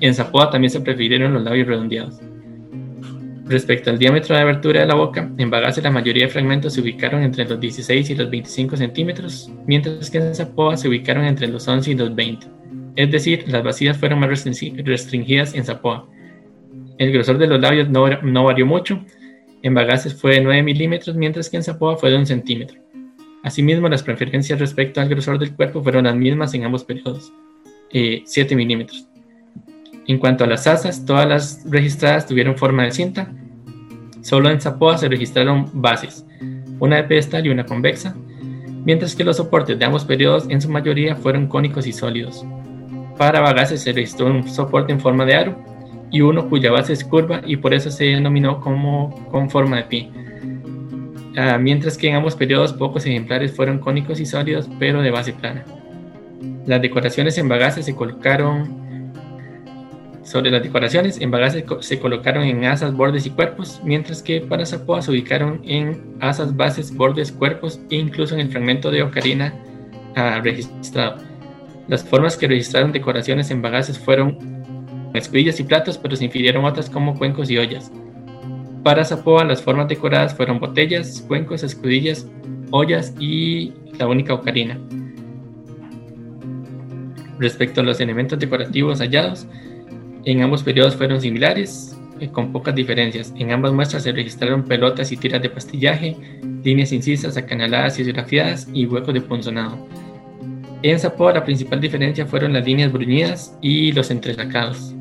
En 0.01 0.13
Zapoa 0.13 0.49
también 0.49 0.71
se 0.71 0.81
prefirieron 0.81 1.33
los 1.33 1.43
labios 1.43 1.67
redondeados. 1.67 2.19
Respecto 3.45 3.89
al 3.89 3.97
diámetro 3.97 4.35
de 4.35 4.41
abertura 4.41 4.81
de 4.81 4.87
la 4.87 4.95
boca, 4.95 5.31
en 5.37 5.49
Bagasse 5.49 5.81
la 5.81 5.91
mayoría 5.91 6.25
de 6.25 6.31
fragmentos 6.31 6.73
se 6.73 6.81
ubicaron 6.81 7.23
entre 7.23 7.45
los 7.45 7.59
16 7.59 8.09
y 8.09 8.15
los 8.15 8.29
25 8.29 8.75
centímetros, 8.75 9.51
mientras 9.65 10.09
que 10.09 10.17
en 10.17 10.35
Zapoa 10.35 10.75
se 10.75 10.89
ubicaron 10.89 11.23
entre 11.23 11.47
los 11.47 11.67
11 11.67 11.91
y 11.91 11.95
los 11.95 12.13
20 12.13 12.57
es 12.97 13.11
decir, 13.11 13.47
las 13.47 13.63
vacías 13.63 13.95
fueron 13.95 14.19
más 14.19 14.29
restringidas 14.29 15.53
en 15.53 15.63
Zapoa. 15.63 16.09
El 16.97 17.11
grosor 17.13 17.37
de 17.37 17.45
los 17.45 17.61
labios 17.61 17.87
no, 17.89 18.43
varió 18.43 18.65
mucho, 18.65 18.99
en 19.61 19.75
Bagaces 19.75 20.15
fue 20.15 20.33
de 20.33 20.41
9 20.41 20.63
milímetros, 20.63 21.15
mientras 21.15 21.47
que 21.47 21.57
en 21.57 21.63
Zapoa 21.63 21.95
fue 21.95 22.09
de 22.09 22.17
1 22.17 22.25
centímetro. 22.25 22.81
Asimismo, 23.43 23.87
las 23.87 24.03
preferencias 24.03 24.59
respecto 24.59 24.99
al 24.99 25.09
grosor 25.09 25.39
del 25.39 25.55
cuerpo 25.55 25.81
fueron 25.81 26.05
las 26.05 26.15
mismas 26.15 26.53
en 26.53 26.65
ambos 26.65 26.83
periodos, 26.83 27.31
7 27.91 28.25
eh, 28.33 28.55
milímetros. 28.55 29.07
En 30.07 30.17
cuanto 30.19 30.43
a 30.43 30.47
las 30.47 30.67
asas, 30.67 31.05
todas 31.05 31.27
las 31.27 31.69
registradas 31.69 32.25
tuvieron 32.25 32.57
forma 32.57 32.83
de 32.83 32.91
cinta. 32.91 33.31
Solo 34.21 34.49
en 34.49 34.61
Zapoa 34.61 34.97
se 34.97 35.09
registraron 35.09 35.69
bases, 35.73 36.25
una 36.79 36.97
de 36.97 37.03
pedestal 37.03 37.45
y 37.45 37.49
una 37.49 37.65
convexa, 37.65 38.15
mientras 38.85 39.15
que 39.15 39.23
los 39.23 39.37
soportes 39.37 39.77
de 39.77 39.85
ambos 39.85 40.05
periodos 40.05 40.45
en 40.49 40.61
su 40.61 40.69
mayoría 40.69 41.15
fueron 41.15 41.47
cónicos 41.47 41.87
y 41.87 41.93
sólidos. 41.93 42.45
Para 43.17 43.41
Bagaces 43.41 43.81
se 43.81 43.91
registró 43.91 44.27
un 44.27 44.47
soporte 44.47 44.91
en 44.93 44.99
forma 44.99 45.25
de 45.25 45.35
aro 45.35 45.63
y 46.11 46.21
uno 46.21 46.47
cuya 46.47 46.71
base 46.71 46.93
es 46.93 47.03
curva 47.03 47.41
y 47.45 47.57
por 47.57 47.73
eso 47.73 47.91
se 47.91 48.05
denominó 48.05 48.61
como 48.61 49.13
con 49.29 49.49
forma 49.49 49.77
de 49.77 49.83
pie. 49.83 50.11
Ah, 51.39 51.59
mientras 51.59 51.99
que 51.99 52.09
en 52.09 52.15
ambos 52.15 52.35
periodos 52.35 52.73
pocos 52.73 53.05
ejemplares 53.05 53.55
fueron 53.55 53.77
cónicos 53.77 54.19
y 54.19 54.25
sólidos 54.25 54.67
pero 54.79 55.03
de 55.03 55.11
base 55.11 55.33
plana. 55.33 55.63
Las 56.65 56.81
decoraciones 56.81 57.37
en 57.37 57.47
Bagaces 57.47 57.85
se 57.85 57.95
colocaron 57.95 59.13
sobre 60.23 60.49
las 60.49 60.63
decoraciones, 60.63 61.21
en 61.21 61.29
Bagaces 61.29 61.63
se 61.81 61.99
colocaron 61.99 62.43
en 62.43 62.65
asas, 62.65 62.91
bordes 62.91 63.27
y 63.27 63.29
cuerpos, 63.29 63.79
mientras 63.83 64.23
que 64.23 64.41
para 64.41 64.65
Zapoa 64.65 65.03
se 65.03 65.11
ubicaron 65.11 65.61
en 65.63 66.15
asas, 66.19 66.57
bases, 66.57 66.93
bordes, 66.93 67.31
cuerpos 67.31 67.79
e 67.91 67.97
incluso 67.97 68.33
en 68.33 68.41
el 68.41 68.49
fragmento 68.49 68.89
de 68.89 69.03
ocarina 69.03 69.53
ah, 70.15 70.41
registrado. 70.43 71.17
Las 71.87 72.03
formas 72.03 72.35
que 72.35 72.47
registraron 72.47 72.91
decoraciones 72.91 73.51
en 73.51 73.61
bagaces 73.61 73.99
fueron 73.99 74.39
escudillas 75.13 75.59
y 75.59 75.63
platos, 75.65 75.99
pero 75.99 76.15
se 76.15 76.25
infirieron 76.25 76.65
otras 76.65 76.89
como 76.89 77.15
cuencos 77.15 77.51
y 77.51 77.59
ollas. 77.59 77.91
Para 78.87 79.03
Zapoa, 79.03 79.43
las 79.43 79.61
formas 79.61 79.89
decoradas 79.89 80.33
fueron 80.33 80.61
botellas, 80.61 81.21
cuencos, 81.27 81.61
escudillas, 81.61 82.25
ollas 82.71 83.13
y 83.19 83.73
la 83.99 84.07
única 84.07 84.33
ocarina. 84.33 84.79
Respecto 87.37 87.81
a 87.81 87.83
los 87.83 87.99
elementos 87.99 88.39
decorativos 88.39 88.99
hallados, 88.99 89.45
en 90.23 90.41
ambos 90.41 90.63
periodos 90.63 90.95
fueron 90.95 91.19
similares, 91.19 91.97
eh, 92.21 92.29
con 92.29 92.53
pocas 92.53 92.73
diferencias. 92.75 93.33
En 93.35 93.51
ambas 93.51 93.73
muestras 93.73 94.03
se 94.03 94.13
registraron 94.13 94.63
pelotas 94.63 95.11
y 95.11 95.17
tiras 95.17 95.41
de 95.41 95.49
pastillaje, 95.49 96.15
líneas 96.63 96.93
incisas, 96.93 97.35
acanaladas 97.35 97.99
y 97.99 98.03
esgrafiadas 98.03 98.69
y 98.71 98.85
huecos 98.85 99.13
de 99.13 99.19
punzonado. 99.19 99.85
En 100.81 100.97
Zapoa 100.97 101.33
la 101.33 101.43
principal 101.43 101.81
diferencia 101.81 102.25
fueron 102.25 102.53
las 102.53 102.65
líneas 102.65 102.93
bruñidas 102.93 103.53
y 103.61 103.91
los 103.91 104.11
entresacados. 104.11 104.93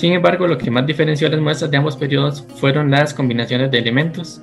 Sin 0.00 0.14
embargo, 0.14 0.46
lo 0.46 0.56
que 0.56 0.70
más 0.70 0.86
diferenció 0.86 1.28
las 1.28 1.42
muestras 1.42 1.70
de 1.70 1.76
ambos 1.76 1.94
periodos 1.94 2.42
fueron 2.56 2.90
las 2.90 3.12
combinaciones 3.12 3.70
de 3.70 3.80
elementos, 3.80 4.40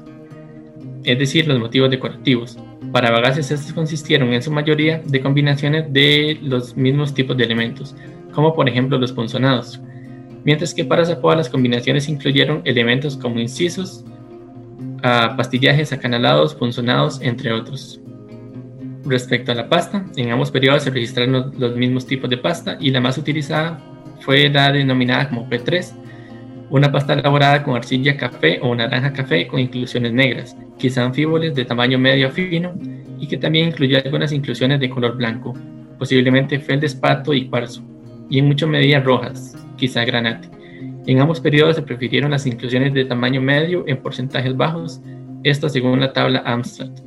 es 1.03 1.17
decir, 1.17 1.47
los 1.47 1.57
motivos 1.57 1.89
decorativos. 1.89 2.59
Para 2.91 3.09
Bagaces 3.09 3.49
estos 3.49 3.73
consistieron 3.73 4.31
en 4.33 4.43
su 4.43 4.51
mayoría 4.51 5.01
de 5.03 5.19
combinaciones 5.19 5.91
de 5.91 6.37
los 6.43 6.77
mismos 6.77 7.11
tipos 7.11 7.35
de 7.35 7.45
elementos, 7.45 7.95
como 8.33 8.53
por 8.53 8.69
ejemplo 8.69 8.99
los 8.99 9.11
punzonados, 9.11 9.81
mientras 10.43 10.75
que 10.75 10.85
para 10.85 11.03
Zapoa 11.03 11.35
las 11.35 11.49
combinaciones 11.49 12.07
incluyeron 12.07 12.61
elementos 12.63 13.17
como 13.17 13.39
incisos, 13.39 14.05
ah, 15.01 15.33
pastillajes 15.35 15.91
acanalados, 15.91 16.53
punzonados, 16.53 17.19
entre 17.19 17.51
otros. 17.51 17.99
Respecto 19.05 19.53
a 19.53 19.55
la 19.55 19.67
pasta, 19.67 20.05
en 20.17 20.29
ambos 20.29 20.51
periodos 20.51 20.83
se 20.83 20.91
registraron 20.91 21.51
los, 21.57 21.75
mismos 21.75 22.05
tipos 22.05 22.29
de 22.29 22.37
pasta 22.37 22.77
y 22.79 22.91
la 22.91 23.01
más 23.01 23.17
utilizada 23.17 23.96
fue 24.19 24.49
la 24.49 24.71
denominada 24.71 25.29
como 25.29 25.49
P3, 25.49 25.93
una 26.69 26.91
pasta 26.91 27.13
elaborada 27.13 27.63
con 27.63 27.75
arcilla 27.75 28.17
café 28.17 28.59
o 28.61 28.75
naranja 28.75 29.13
café 29.13 29.47
con 29.47 29.59
inclusiones 29.59 30.11
negras, 30.11 30.57
quizá 30.77 31.05
anfíboles 31.05 31.55
de 31.55 31.65
tamaño 31.65 31.97
medio 31.97 32.27
a 32.27 32.31
fino 32.31 32.73
y 33.19 33.27
que 33.27 33.37
también 33.37 33.69
incluyó 33.69 33.97
algunas 34.03 34.31
inclusiones 34.31 34.79
de 34.79 34.89
color 34.89 35.15
blanco, 35.15 35.53
posiblemente 35.97 36.59
feldespato 36.59 37.33
y 37.33 37.47
cuarzo, 37.47 37.83
y 38.29 38.39
en 38.39 38.47
muchas 38.47 38.69
medidas 38.69 39.03
rojas, 39.03 39.55
quizá 39.77 40.03
granate. 40.03 40.49
En 41.07 41.21
ambos 41.21 41.39
periodos 41.39 41.77
se 41.77 41.81
prefirieron 41.81 42.31
las 42.31 42.45
inclusiones 42.45 42.93
de 42.93 43.05
tamaño 43.05 43.41
medio 43.41 43.85
en 43.87 43.97
porcentajes 43.97 44.55
bajos, 44.55 45.01
esto 45.43 45.69
según 45.69 46.01
la 46.01 46.11
tabla 46.11 46.43
Amstrad. 46.45 47.06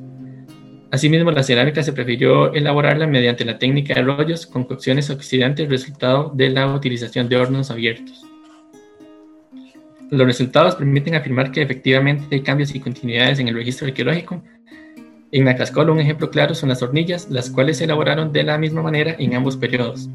Asimismo, 0.91 1.31
la 1.31 1.45
cerámica 1.45 1.85
se 1.85 1.93
prefirió 1.93 2.53
elaborarla 2.53 3.07
mediante 3.07 3.45
la 3.45 3.59
técnica 3.59 3.95
de 3.95 4.03
rollos 4.03 4.45
con 4.45 4.65
cocciones 4.65 5.09
oxidantes 5.09 5.69
resultado 5.69 6.33
de 6.35 6.51
la 6.51 6.75
utilización 6.75 7.29
de 7.29 7.37
hornos 7.37 7.71
abiertos. 7.71 8.25
Los 10.11 10.27
resultados 10.27 10.75
permiten 10.75 11.15
afirmar 11.15 11.53
que 11.53 11.63
efectivamente 11.63 12.35
hay 12.35 12.43
cambios 12.43 12.75
y 12.75 12.81
continuidades 12.81 13.39
en 13.39 13.47
el 13.47 13.55
registro 13.55 13.87
arqueológico. 13.87 14.43
En 15.31 15.45
Nacascolo, 15.45 15.93
un 15.93 16.01
ejemplo 16.01 16.29
claro 16.29 16.57
son 16.57 16.71
las 16.71 16.83
hornillas, 16.83 17.31
las 17.31 17.51
cuales 17.51 17.77
se 17.77 17.85
elaboraron 17.85 18.33
de 18.33 18.43
la 18.43 18.59
misma 18.59 18.83
manera 18.83 19.15
en 19.17 19.35
ambos 19.35 19.57
periodos. 19.57 20.11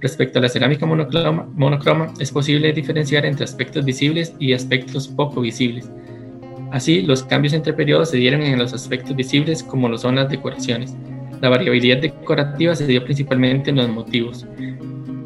Respecto 0.00 0.40
a 0.40 0.42
la 0.42 0.48
cerámica 0.48 0.84
monocroma, 0.84 1.48
monocroma 1.54 2.12
es 2.18 2.32
posible 2.32 2.72
diferenciar 2.72 3.24
entre 3.24 3.44
aspectos 3.44 3.84
visibles 3.84 4.34
y 4.40 4.52
aspectos 4.52 5.06
poco 5.06 5.42
visibles 5.42 5.88
Así, 6.72 7.02
los 7.02 7.22
cambios 7.22 7.52
entre 7.52 7.74
periodos 7.74 8.10
se 8.10 8.16
dieron 8.16 8.40
en 8.40 8.58
los 8.58 8.72
aspectos 8.72 9.14
visibles 9.14 9.62
como 9.62 9.90
lo 9.90 9.98
son 9.98 10.16
las 10.16 10.30
decoraciones. 10.30 10.96
La 11.42 11.50
variabilidad 11.50 11.98
decorativa 11.98 12.74
se 12.74 12.86
dio 12.86 13.04
principalmente 13.04 13.68
en 13.68 13.76
los 13.76 13.90
motivos. 13.90 14.46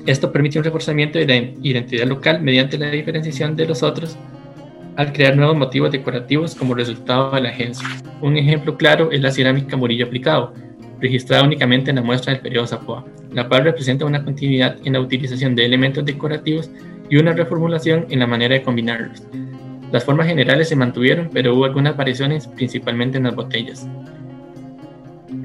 Esto 0.07 0.33
permite 0.33 0.59
un 0.59 0.65
reforzamiento 0.65 1.21
de 1.21 1.27
la 1.27 1.37
identidad 1.37 2.07
local 2.07 2.43
mediante 2.43 2.77
la 2.77 2.91
diferenciación 2.91 3.55
de 3.55 3.67
los 3.67 3.85
otros 3.85 4.19
al 4.97 5.13
crear 5.13 5.37
nuevos 5.37 5.57
motivos 5.57 5.93
decorativos 5.93 6.55
como 6.57 6.75
resultado 6.75 7.31
de 7.31 7.43
la 7.43 7.51
agencia. 7.51 7.87
Un 8.21 8.37
ejemplo 8.37 8.77
claro 8.77 9.13
es 9.13 9.21
la 9.21 9.31
cerámica 9.31 9.77
Murillo 9.77 10.07
aplicado, 10.07 10.53
registrada 11.01 11.45
únicamente 11.45 11.91
en 11.91 11.97
la 11.97 12.03
muestra 12.03 12.33
del 12.33 12.43
periodo 12.43 12.67
Zapoa, 12.67 13.05
la 13.33 13.47
cual 13.47 13.65
representa 13.65 14.05
una 14.05 14.25
continuidad 14.25 14.79
en 14.85 14.95
la 14.95 15.01
utilización 15.01 15.55
de 15.55 15.65
elementos 15.65 16.05
decorativos 16.05 16.71
y 17.09 17.19
una 17.19 17.35
reformulación 17.35 18.07
en 18.11 18.19
la 18.19 18.27
manera 18.27 18.55
de 18.55 18.63
combinarlos. 18.63 19.23
Las 19.93 20.05
formas 20.05 20.27
generales 20.27 20.69
se 20.69 20.77
mantuvieron, 20.77 21.31
pero 21.33 21.55
hubo 21.55 21.65
algunas 21.65 21.97
variaciones, 21.97 22.47
principalmente 22.47 23.19
en 23.19 23.25
las 23.25 23.35
botellas. 23.35 23.89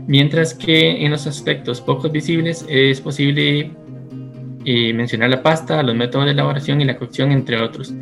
Mientras 0.07 0.53
que 0.53 1.05
en 1.05 1.12
los 1.12 1.27
aspectos 1.27 1.79
poco 1.79 2.10
visibles 2.10 2.65
es 2.67 3.00
posible 3.00 3.71
eh, 4.65 4.93
mencionar 4.93 5.29
la 5.29 5.41
pasta, 5.41 5.81
los 5.83 5.95
métodos 5.95 6.25
de 6.25 6.31
elaboración 6.31 6.81
y 6.81 6.86
la 6.86 6.98
cocción, 6.98 7.31
entre 7.31 7.62
otros. 7.62 7.93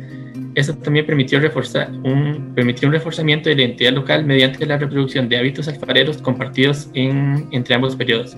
Esto 0.54 0.74
también 0.76 1.06
permitió, 1.06 1.38
reforzar 1.38 1.90
un, 2.04 2.52
permitió 2.54 2.88
un 2.88 2.94
reforzamiento 2.94 3.48
de 3.48 3.54
la 3.54 3.62
identidad 3.62 3.92
local 3.92 4.24
mediante 4.24 4.66
la 4.66 4.76
reproducción 4.76 5.28
de 5.28 5.38
hábitos 5.38 5.68
alfareros 5.68 6.18
compartidos 6.18 6.90
en, 6.94 7.48
entre 7.52 7.74
ambos 7.74 7.94
periodos. 7.94 8.36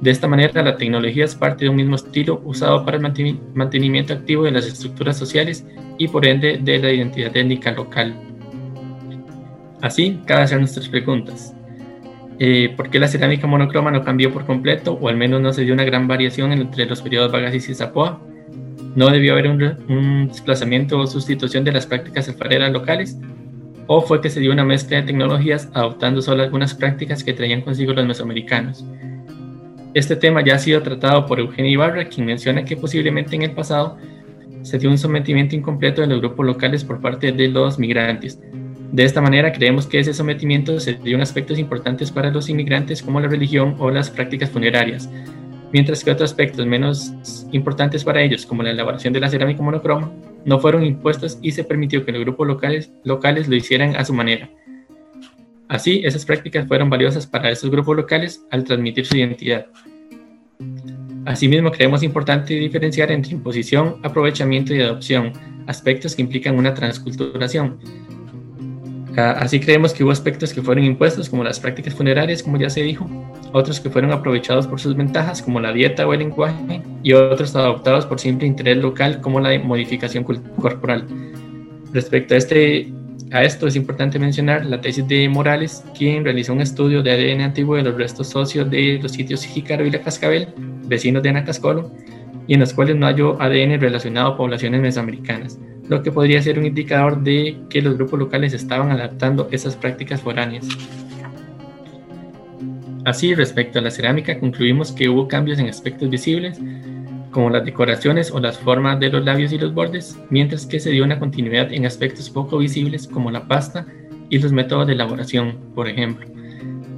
De 0.00 0.10
esta 0.10 0.28
manera, 0.28 0.62
la 0.62 0.76
tecnología 0.76 1.24
es 1.24 1.34
parte 1.34 1.64
de 1.64 1.70
un 1.70 1.76
mismo 1.76 1.96
estilo 1.96 2.40
usado 2.44 2.84
para 2.84 2.98
el 2.98 3.02
mantenimiento 3.54 4.12
activo 4.12 4.44
de 4.44 4.52
las 4.52 4.66
estructuras 4.66 5.16
sociales 5.16 5.66
y 5.98 6.08
por 6.08 6.26
ende 6.26 6.58
de 6.62 6.78
la 6.78 6.92
identidad 6.92 7.36
étnica 7.36 7.72
local. 7.72 8.14
Así, 9.80 10.20
cabe 10.24 10.42
hacer 10.42 10.58
nuestras 10.58 10.88
preguntas. 10.88 11.54
Eh, 12.38 12.72
¿Por 12.76 12.90
qué 12.90 13.00
la 13.00 13.08
cerámica 13.08 13.48
monocroma 13.48 13.90
no 13.90 14.04
cambió 14.04 14.32
por 14.32 14.46
completo 14.46 14.92
o 15.00 15.08
al 15.08 15.16
menos 15.16 15.40
no 15.40 15.52
se 15.52 15.64
dio 15.64 15.74
una 15.74 15.84
gran 15.84 16.06
variación 16.06 16.52
entre 16.52 16.86
los 16.86 17.02
periodos 17.02 17.32
Bagasis 17.32 17.68
y 17.68 17.74
Zapoa? 17.74 18.20
no 18.98 19.10
debió 19.10 19.32
haber 19.32 19.48
un, 19.48 20.28
desplazamiento 20.28 20.98
o 20.98 21.06
sustitución 21.06 21.62
de 21.62 21.70
las 21.70 21.86
prácticas 21.86 22.28
alfareras 22.28 22.72
locales, 22.72 23.16
o 23.86 24.00
fue 24.00 24.20
que 24.20 24.28
se 24.28 24.40
dio 24.40 24.52
una 24.52 24.64
mezcla 24.64 24.98
de 24.98 25.04
tecnologías 25.04 25.68
adoptando 25.72 26.20
solo 26.20 26.42
algunas 26.42 26.74
prácticas 26.74 27.22
que 27.22 27.32
traían 27.32 27.62
consigo 27.62 27.92
los 27.92 28.06
mesoamericanos. 28.06 28.84
Este 29.94 30.16
tema 30.16 30.44
ya 30.44 30.56
ha 30.56 30.58
sido 30.58 30.82
tratado 30.82 31.24
por 31.26 31.40
Eugenio 31.40 31.72
Ibarra, 31.72 32.08
quien 32.08 32.26
menciona 32.26 32.64
que 32.64 32.76
posiblemente 32.76 33.34
en 33.34 33.42
el 33.42 33.52
pasado 33.52 33.96
se 34.62 34.78
dio 34.78 34.90
un 34.90 34.98
sometimiento 34.98 35.56
incompleto 35.56 36.02
de 36.02 36.08
los 36.08 36.20
grupos 36.20 36.44
locales 36.44 36.84
por 36.84 37.00
parte 37.00 37.32
de 37.32 37.48
los 37.48 37.78
migrantes. 37.78 38.38
De 38.92 39.04
esta 39.04 39.20
manera 39.20 39.52
creemos 39.52 39.86
que 39.86 39.98
ese 39.98 40.12
sometimiento 40.12 40.78
se 40.80 40.94
dio 40.94 41.16
en 41.16 41.22
aspectos 41.22 41.58
importantes 41.58 42.10
para 42.10 42.30
los 42.30 42.48
inmigrantes 42.48 43.02
como 43.02 43.20
la 43.20 43.28
religión 43.28 43.76
o 43.78 43.90
las 43.90 44.10
prácticas 44.10 44.50
funerarias, 44.50 45.08
mientras 45.72 46.04
que 46.04 46.10
otros 46.10 46.30
aspectos 46.30 46.66
menos 46.66 47.12
importantes 47.52 48.04
para 48.04 48.22
ellos, 48.22 48.44
como 48.44 48.62
la 48.62 48.70
elaboración 48.70 49.12
de 49.12 49.20
la 49.20 49.30
cerámica 49.30 49.62
monocroma, 49.62 50.12
no 50.44 50.58
fueron 50.58 50.84
impuestos 50.84 51.38
y 51.40 51.52
se 51.52 51.64
permitió 51.64 52.04
que 52.04 52.12
los 52.12 52.22
grupos 52.22 52.46
locales, 52.46 52.90
locales 53.04 53.48
lo 53.48 53.56
hicieran 53.56 53.96
a 53.96 54.04
su 54.04 54.12
manera. 54.12 54.50
Así, 55.68 56.00
esas 56.04 56.24
prácticas 56.24 56.66
fueron 56.66 56.88
valiosas 56.88 57.26
para 57.26 57.50
esos 57.50 57.70
grupos 57.70 57.96
locales 57.96 58.42
al 58.50 58.64
transmitir 58.64 59.04
su 59.04 59.16
identidad. 59.16 59.66
Asimismo, 61.26 61.70
creemos 61.70 62.02
importante 62.02 62.54
diferenciar 62.54 63.12
entre 63.12 63.32
imposición, 63.32 63.96
aprovechamiento 64.02 64.74
y 64.74 64.80
adopción, 64.80 65.32
aspectos 65.66 66.16
que 66.16 66.22
implican 66.22 66.56
una 66.56 66.72
transculturación. 66.72 67.78
Así 69.14 69.58
creemos 69.58 69.92
que 69.92 70.04
hubo 70.04 70.12
aspectos 70.12 70.52
que 70.52 70.62
fueron 70.62 70.84
impuestos, 70.84 71.28
como 71.28 71.44
las 71.44 71.58
prácticas 71.58 71.92
funerarias, 71.92 72.42
como 72.42 72.56
ya 72.56 72.70
se 72.70 72.82
dijo, 72.82 73.06
otros 73.52 73.80
que 73.80 73.90
fueron 73.90 74.12
aprovechados 74.12 74.66
por 74.66 74.80
sus 74.80 74.96
ventajas, 74.96 75.42
como 75.42 75.60
la 75.60 75.72
dieta 75.72 76.06
o 76.06 76.12
el 76.12 76.20
lenguaje, 76.20 76.80
y 77.02 77.12
otros 77.12 77.54
adoptados 77.56 78.06
por 78.06 78.20
simple 78.20 78.46
interés 78.46 78.78
local, 78.78 79.20
como 79.20 79.40
la 79.40 79.58
modificación 79.58 80.24
corporal. 80.24 81.04
Respecto 81.92 82.34
a, 82.34 82.36
este, 82.36 82.92
a 83.32 83.42
esto, 83.42 83.66
es 83.66 83.76
importante 83.76 84.18
mencionar 84.18 84.64
la 84.64 84.80
tesis 84.80 85.06
de 85.06 85.28
Morales, 85.28 85.84
quien 85.96 86.24
realizó 86.24 86.52
un 86.52 86.60
estudio 86.60 87.02
de 87.02 87.12
ADN 87.12 87.42
antiguo 87.42 87.76
de 87.76 87.82
los 87.82 87.96
restos 87.96 88.28
socios 88.28 88.70
de 88.70 88.98
los 89.02 89.12
sitios 89.12 89.44
Jícaro 89.44 89.84
y 89.84 89.90
La 89.90 90.00
Cascabel, 90.00 90.48
vecinos 90.86 91.22
de 91.22 91.28
Anacascolo, 91.28 91.90
y 92.46 92.54
en 92.54 92.60
los 92.60 92.72
cuales 92.72 92.96
no 92.96 93.06
halló 93.06 93.40
ADN 93.40 93.80
relacionado 93.80 94.28
a 94.28 94.36
poblaciones 94.36 94.80
mesoamericanas, 94.80 95.58
lo 95.88 96.02
que 96.02 96.10
podría 96.10 96.40
ser 96.40 96.58
un 96.58 96.66
indicador 96.66 97.22
de 97.22 97.58
que 97.68 97.82
los 97.82 97.96
grupos 97.96 98.18
locales 98.18 98.54
estaban 98.54 98.90
adaptando 98.90 99.48
esas 99.50 99.76
prácticas 99.76 100.22
foráneas. 100.22 100.66
Así, 103.04 103.34
respecto 103.34 103.78
a 103.78 103.82
la 103.82 103.90
cerámica, 103.90 104.38
concluimos 104.38 104.92
que 104.92 105.08
hubo 105.08 105.28
cambios 105.28 105.58
en 105.58 105.68
aspectos 105.68 106.08
visibles, 106.10 106.58
como 107.30 107.50
las 107.50 107.64
decoraciones 107.64 108.30
o 108.30 108.40
las 108.40 108.58
formas 108.58 108.98
de 109.00 109.10
los 109.10 109.24
labios 109.24 109.52
y 109.52 109.58
los 109.58 109.74
bordes, 109.74 110.18
mientras 110.30 110.66
que 110.66 110.80
se 110.80 110.90
dio 110.90 111.04
una 111.04 111.18
continuidad 111.18 111.72
en 111.72 111.86
aspectos 111.86 112.30
poco 112.30 112.58
visibles 112.58 113.06
como 113.06 113.30
la 113.30 113.46
pasta 113.46 113.86
y 114.30 114.38
los 114.38 114.52
métodos 114.52 114.86
de 114.86 114.94
elaboración, 114.94 115.58
por 115.74 115.88
ejemplo. 115.88 116.26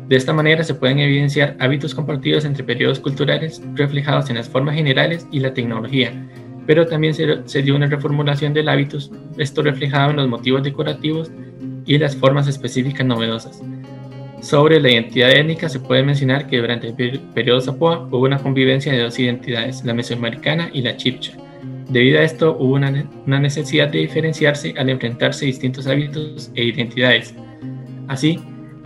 De 0.08 0.16
esta 0.16 0.32
manera 0.32 0.64
se 0.64 0.74
pueden 0.74 0.98
evidenciar 0.98 1.56
hábitos 1.60 1.94
compartidos 1.94 2.44
entre 2.44 2.64
periodos 2.64 2.98
culturales 2.98 3.62
reflejados 3.74 4.28
en 4.28 4.36
las 4.36 4.48
formas 4.48 4.74
generales 4.74 5.26
y 5.30 5.38
la 5.38 5.54
tecnología, 5.54 6.12
pero 6.66 6.86
también 6.86 7.14
se, 7.14 7.62
dio 7.62 7.76
una 7.76 7.86
reformulación 7.86 8.52
del 8.52 8.68
hábitos, 8.68 9.10
esto 9.38 9.62
reflejado 9.62 10.10
en 10.10 10.16
los 10.16 10.28
motivos 10.28 10.62
decorativos 10.62 11.30
y 11.86 11.98
las 11.98 12.16
formas 12.16 12.48
específicas 12.48 13.06
novedosas. 13.06 13.62
Sobre 14.40 14.80
la 14.80 14.90
identidad 14.90 15.30
étnica 15.32 15.68
se 15.68 15.80
puede 15.80 16.02
mencionar 16.02 16.46
que 16.46 16.58
durante 16.58 16.88
el 16.88 17.20
periodo 17.34 17.60
Zapoa 17.60 18.08
hubo 18.10 18.20
una 18.20 18.38
convivencia 18.38 18.90
de 18.90 19.00
dos 19.00 19.18
identidades, 19.18 19.84
la 19.84 19.92
mesoamericana 19.92 20.70
y 20.72 20.80
la 20.80 20.96
chipcha. 20.96 21.32
Debido 21.90 22.20
a 22.20 22.22
esto 22.22 22.56
hubo 22.58 22.74
una, 22.74 22.90
necesidad 23.26 23.88
de 23.88 23.98
diferenciarse 23.98 24.74
al 24.78 24.88
enfrentarse 24.88 25.44
distintos 25.44 25.86
hábitos 25.86 26.50
e 26.54 26.64
identidades. 26.64 27.34
Así, 28.08 28.40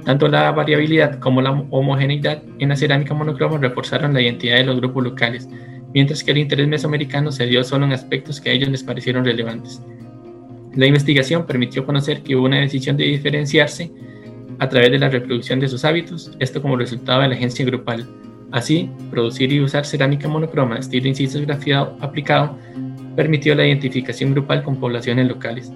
tanto 0.05 0.27
la 0.27 0.51
variabilidad 0.51 1.21
como 1.21 1.41
la 1.41 1.53
homogeneidad 1.71 2.43
en 2.59 2.71
la 2.71 2.77
cerámica 2.77 3.15
monocroma 3.15 3.59
reforzaron 3.59 4.13
la 4.13 4.23
identidad 4.23 4.57
de 4.57 4.65
los 4.65 4.79
grupos 4.79 5.05
locales, 5.05 5.49
mientras 5.93 6.25
que 6.25 6.33
el 6.33 6.39
interés 6.39 6.67
mesoamericano 6.67 7.31
se 7.31 7.47
dio 7.47 7.63
solo 7.63 7.87
en 7.87 7.93
aspectos 7.93 8.41
que 8.41 8.51
a 8.51 8.53
ellos 8.55 8.71
les 8.71 8.83
parecieron 8.83 9.25
relevantes. 9.25 9.81
La 10.75 10.87
investigación 10.87 11.47
permitió 11.47 11.87
conocer 11.87 12.23
que 12.23 12.35
hubo 12.35 12.47
una 12.47 12.59
decisión 12.59 12.97
de 12.97 13.05
diferenciarse 13.05 13.93
a 14.59 14.69
través 14.69 14.91
de 14.91 14.99
la 14.99 15.09
reproducción 15.09 15.61
de 15.61 15.69
sus 15.69 15.85
hábitos, 15.85 16.31
esto 16.39 16.63
como 16.63 16.77
resultado 16.77 17.23
de 17.23 17.29
la 17.29 17.35
agencia 17.35 17.65
grupal. 17.65 18.07
Así, 18.53 18.91
producir 19.11 19.53
y 19.53 19.61
usar 19.61 19.85
cerámica 19.85 20.29
monocroma 20.29 20.79
estilo 20.79 21.09
inciso 21.09 21.41
grafiado 21.41 21.97
aplicado 22.01 22.57
permitió 23.17 23.55
la 23.55 23.67
identificación 23.67 24.33
grupal 24.33 24.63
con 24.63 24.77
poblaciones 24.77 25.27
locales. 25.29 25.73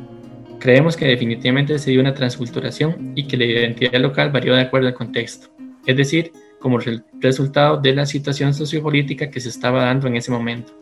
Creemos 0.58 0.96
que 0.96 1.06
definitivamente 1.06 1.78
se 1.78 1.90
dio 1.90 2.00
una 2.00 2.14
transculturación 2.14 3.12
y 3.14 3.26
que 3.26 3.36
la 3.36 3.44
identidad 3.44 4.00
local 4.00 4.30
varió 4.30 4.54
de 4.54 4.62
acuerdo 4.62 4.88
al 4.88 4.94
contexto, 4.94 5.48
es 5.86 5.96
decir, 5.96 6.32
como 6.58 6.78
resultado 7.20 7.76
de 7.76 7.94
la 7.94 8.06
situación 8.06 8.52
sociopolítica 8.52 9.30
que 9.30 9.40
se 9.40 9.48
estaba 9.48 9.84
dando 9.84 10.08
en 10.08 10.16
ese 10.16 10.32
momento. 10.32 10.72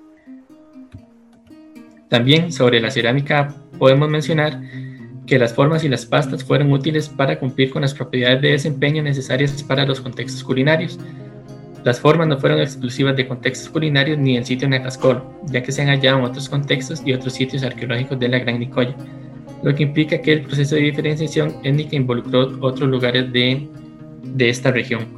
También 2.08 2.52
sobre 2.52 2.80
la 2.80 2.90
cerámica 2.90 3.54
podemos 3.78 4.08
mencionar 4.08 4.60
que 5.26 5.38
las 5.38 5.52
formas 5.52 5.82
y 5.84 5.88
las 5.88 6.06
pastas 6.06 6.44
fueron 6.44 6.72
útiles 6.72 7.08
para 7.08 7.38
cumplir 7.38 7.70
con 7.70 7.82
las 7.82 7.94
propiedades 7.94 8.40
de 8.40 8.52
desempeño 8.52 9.02
necesarias 9.02 9.62
para 9.62 9.84
los 9.84 10.00
contextos 10.00 10.44
culinarios. 10.44 10.98
Las 11.84 12.00
formas 12.00 12.28
no 12.28 12.38
fueron 12.38 12.60
exclusivas 12.60 13.16
de 13.16 13.26
contextos 13.26 13.68
culinarios 13.68 14.18
ni 14.18 14.36
del 14.36 14.44
sitio 14.44 14.68
Nacascolo, 14.68 15.24
ya 15.46 15.62
que 15.62 15.72
se 15.72 15.82
han 15.82 15.88
hallado 15.88 16.18
en 16.18 16.24
otros 16.24 16.48
contextos 16.48 17.02
y 17.04 17.12
otros 17.12 17.34
sitios 17.34 17.62
arqueológicos 17.62 18.18
de 18.18 18.28
la 18.28 18.38
Gran 18.38 18.58
Nicoya, 18.58 18.94
lo 19.62 19.74
que 19.74 19.82
implica 19.82 20.20
que 20.20 20.32
el 20.32 20.42
proceso 20.42 20.76
de 20.76 20.82
diferenciación 20.82 21.56
étnica 21.64 21.96
involucró 21.96 22.58
otros 22.60 22.88
lugares 22.88 23.32
de, 23.32 23.68
de 24.22 24.48
esta 24.48 24.70
región. 24.70 25.16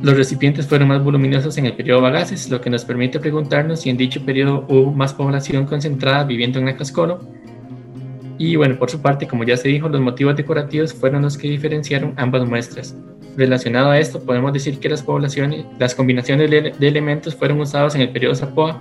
Los 0.00 0.16
recipientes 0.16 0.66
fueron 0.66 0.88
más 0.88 1.02
voluminosos 1.02 1.58
en 1.58 1.66
el 1.66 1.72
periodo 1.72 2.02
Bagaces, 2.02 2.50
lo 2.50 2.60
que 2.60 2.70
nos 2.70 2.84
permite 2.84 3.18
preguntarnos 3.18 3.80
si 3.80 3.90
en 3.90 3.96
dicho 3.96 4.24
periodo 4.24 4.64
hubo 4.68 4.92
más 4.92 5.12
población 5.12 5.66
concentrada 5.66 6.22
viviendo 6.22 6.60
en 6.60 6.66
Nacascolo 6.66 7.37
y 8.38 8.54
bueno, 8.54 8.78
por 8.78 8.88
su 8.88 9.02
parte, 9.02 9.26
como 9.26 9.42
ya 9.42 9.56
se 9.56 9.68
dijo, 9.68 9.88
los 9.88 10.00
motivos 10.00 10.36
decorativos 10.36 10.94
fueron 10.94 11.22
los 11.22 11.36
que 11.36 11.48
diferenciaron 11.48 12.14
ambas 12.16 12.46
muestras. 12.48 12.96
Relacionado 13.36 13.90
a 13.90 13.98
esto, 13.98 14.20
podemos 14.20 14.52
decir 14.52 14.78
que 14.78 14.88
las 14.88 15.02
poblaciones, 15.02 15.66
las 15.78 15.94
combinaciones 15.94 16.50
de, 16.50 16.72
elementos 16.80 17.34
fueron 17.34 17.60
usados 17.60 17.96
en 17.96 18.02
el 18.02 18.10
periodo 18.10 18.36
Zapoa 18.36 18.80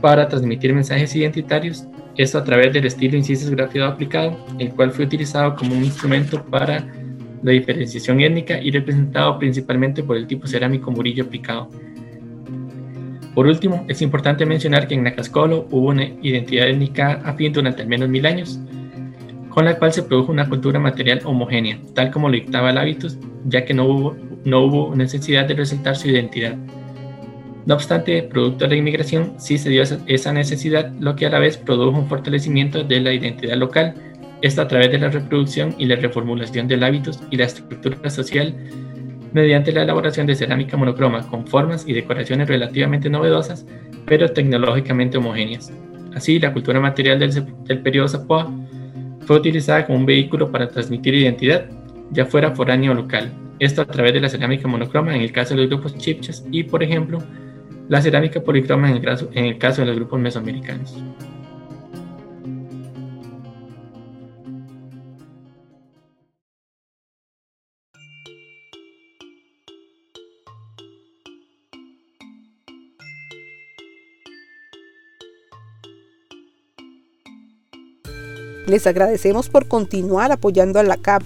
para 0.00 0.26
transmitir 0.26 0.72
mensajes 0.72 1.14
identitarios, 1.14 1.86
esto 2.16 2.38
a 2.38 2.44
través 2.44 2.72
del 2.72 2.86
estilo 2.86 3.16
inciso 3.16 3.50
grafiado 3.50 3.88
aplicado, 3.88 4.36
el 4.58 4.70
cual 4.70 4.90
fue 4.90 5.04
utilizado 5.04 5.54
como 5.54 5.74
un 5.74 5.84
instrumento 5.84 6.42
para 6.44 6.86
la 7.42 7.52
diferenciación 7.52 8.20
étnica 8.20 8.60
y 8.60 8.70
representado 8.70 9.38
principalmente 9.38 10.02
por 10.02 10.16
el 10.16 10.26
tipo 10.26 10.46
cerámico 10.46 10.90
murillo 10.90 11.24
aplicado. 11.24 11.68
Por 13.34 13.46
último, 13.46 13.84
es 13.86 14.02
importante 14.02 14.44
mencionar 14.46 14.88
que 14.88 14.94
en 14.94 15.04
Nacascolo 15.04 15.68
hubo 15.70 15.90
una 15.90 16.04
identidad 16.22 16.68
étnica 16.68 17.20
afín 17.24 17.52
durante 17.52 17.82
al 17.82 17.88
menos 17.88 18.08
mil 18.08 18.26
años, 18.26 18.58
con 19.58 19.64
la 19.64 19.76
cual 19.76 19.92
se 19.92 20.04
produjo 20.04 20.30
una 20.30 20.48
cultura 20.48 20.78
material 20.78 21.20
homogénea, 21.24 21.80
tal 21.92 22.12
como 22.12 22.28
lo 22.28 22.34
dictaba 22.34 22.70
el 22.70 22.78
hábitus, 22.78 23.18
ya 23.44 23.64
que 23.64 23.74
no 23.74 23.86
hubo, 23.86 24.16
no 24.44 24.60
hubo 24.60 24.94
necesidad 24.94 25.46
de 25.46 25.54
resaltar 25.54 25.96
su 25.96 26.08
identidad. 26.08 26.56
No 27.66 27.74
obstante, 27.74 28.22
producto 28.22 28.66
de 28.66 28.70
la 28.70 28.76
inmigración, 28.76 29.34
sí 29.36 29.58
se 29.58 29.68
dio 29.68 29.82
esa 29.82 30.32
necesidad, 30.32 30.92
lo 31.00 31.16
que 31.16 31.26
a 31.26 31.30
la 31.30 31.40
vez 31.40 31.56
produjo 31.56 31.98
un 31.98 32.06
fortalecimiento 32.06 32.84
de 32.84 33.00
la 33.00 33.12
identidad 33.12 33.56
local, 33.56 33.94
esto 34.42 34.62
a 34.62 34.68
través 34.68 34.92
de 34.92 34.98
la 35.00 35.08
reproducción 35.08 35.74
y 35.76 35.86
la 35.86 35.96
reformulación 35.96 36.68
del 36.68 36.84
hábitos 36.84 37.18
y 37.32 37.36
la 37.36 37.46
estructura 37.46 38.10
social 38.10 38.54
mediante 39.32 39.72
la 39.72 39.82
elaboración 39.82 40.28
de 40.28 40.36
cerámica 40.36 40.76
monocroma 40.76 41.28
con 41.28 41.44
formas 41.48 41.84
y 41.84 41.94
decoraciones 41.94 42.46
relativamente 42.46 43.10
novedosas, 43.10 43.66
pero 44.06 44.30
tecnológicamente 44.30 45.18
homogéneas. 45.18 45.72
Así, 46.14 46.38
la 46.38 46.52
cultura 46.52 46.78
material 46.78 47.18
del, 47.18 47.44
del 47.64 47.82
periodo 47.82 48.06
Zapoa 48.06 48.52
fue 49.28 49.36
utilizada 49.36 49.84
como 49.84 49.98
un 49.98 50.06
vehículo 50.06 50.50
para 50.50 50.70
transmitir 50.70 51.12
identidad, 51.12 51.66
ya 52.12 52.24
fuera 52.24 52.54
foráneo 52.54 52.92
o 52.92 52.94
local. 52.94 53.30
Esto 53.58 53.82
a 53.82 53.84
través 53.84 54.14
de 54.14 54.20
la 54.20 54.30
cerámica 54.30 54.66
monocroma 54.66 55.14
en 55.14 55.20
el 55.20 55.32
caso 55.32 55.54
de 55.54 55.60
los 55.60 55.68
grupos 55.68 55.98
chipchas 55.98 56.46
y, 56.50 56.62
por 56.62 56.82
ejemplo, 56.82 57.18
la 57.90 58.00
cerámica 58.00 58.40
policroma 58.40 58.88
en 58.88 58.96
el 58.96 59.02
caso, 59.02 59.28
en 59.34 59.44
el 59.44 59.58
caso 59.58 59.82
de 59.82 59.88
los 59.88 59.96
grupos 59.96 60.18
mesoamericanos. 60.18 60.96
Les 78.68 78.86
agradecemos 78.86 79.48
por 79.48 79.66
continuar 79.66 80.30
apoyando 80.30 80.78
a 80.78 80.82
la 80.82 80.98
CAP 80.98 81.22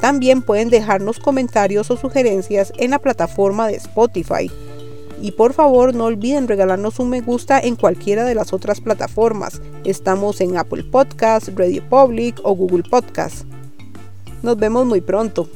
También 0.00 0.42
pueden 0.42 0.70
dejarnos 0.70 1.20
comentarios 1.20 1.88
o 1.92 1.96
sugerencias 1.96 2.72
en 2.76 2.90
la 2.90 2.98
plataforma 2.98 3.68
de 3.68 3.76
Spotify. 3.76 4.50
Y 5.22 5.30
por 5.32 5.52
favor 5.52 5.94
no 5.94 6.06
olviden 6.06 6.48
regalarnos 6.48 6.98
un 6.98 7.10
me 7.10 7.20
gusta 7.20 7.60
en 7.60 7.76
cualquiera 7.76 8.24
de 8.24 8.34
las 8.34 8.52
otras 8.52 8.80
plataformas. 8.80 9.62
Estamos 9.84 10.40
en 10.40 10.56
Apple 10.56 10.82
Podcasts, 10.82 11.54
Radio 11.54 11.88
Public 11.88 12.40
o 12.42 12.56
Google 12.56 12.82
Podcasts. 12.82 13.46
Nos 14.42 14.56
vemos 14.56 14.86
muy 14.86 15.00
pronto. 15.00 15.48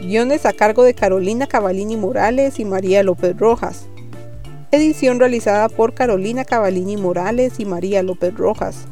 Guiones 0.00 0.46
a 0.46 0.52
cargo 0.52 0.84
de 0.84 0.94
Carolina 0.94 1.46
Cavallini 1.46 1.96
Morales 1.96 2.60
y 2.60 2.64
María 2.64 3.02
López 3.02 3.36
Rojas. 3.36 3.86
Edición 4.70 5.18
realizada 5.18 5.68
por 5.68 5.94
Carolina 5.94 6.44
Cavallini 6.44 6.96
Morales 6.96 7.58
y 7.58 7.64
María 7.64 8.02
López 8.02 8.34
Rojas. 8.34 8.86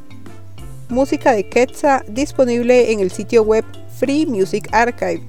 Música 0.88 1.32
de 1.32 1.48
Quetzal 1.48 2.04
disponible 2.08 2.92
en 2.92 3.00
el 3.00 3.10
sitio 3.10 3.42
web 3.42 3.64
Free 3.98 4.26
Music 4.26 4.68
Archive. 4.72 5.22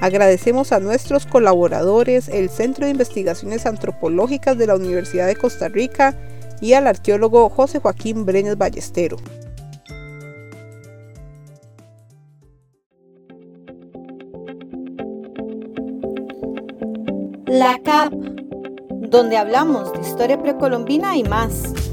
Agradecemos 0.00 0.72
a 0.72 0.80
nuestros 0.80 1.26
colaboradores, 1.26 2.28
el 2.28 2.50
Centro 2.50 2.84
de 2.84 2.92
Investigaciones 2.92 3.66
Antropológicas 3.66 4.58
de 4.58 4.66
la 4.66 4.76
Universidad 4.76 5.26
de 5.26 5.36
Costa 5.36 5.68
Rica 5.68 6.14
y 6.60 6.74
al 6.74 6.86
arqueólogo 6.86 7.48
José 7.48 7.80
Joaquín 7.80 8.24
Brenes 8.24 8.58
Ballestero. 8.58 9.16
La 17.46 17.78
CAP, 17.84 18.12
donde 19.10 19.36
hablamos 19.36 19.92
de 19.92 20.00
historia 20.00 20.42
precolombina 20.42 21.16
y 21.16 21.22
más. 21.22 21.83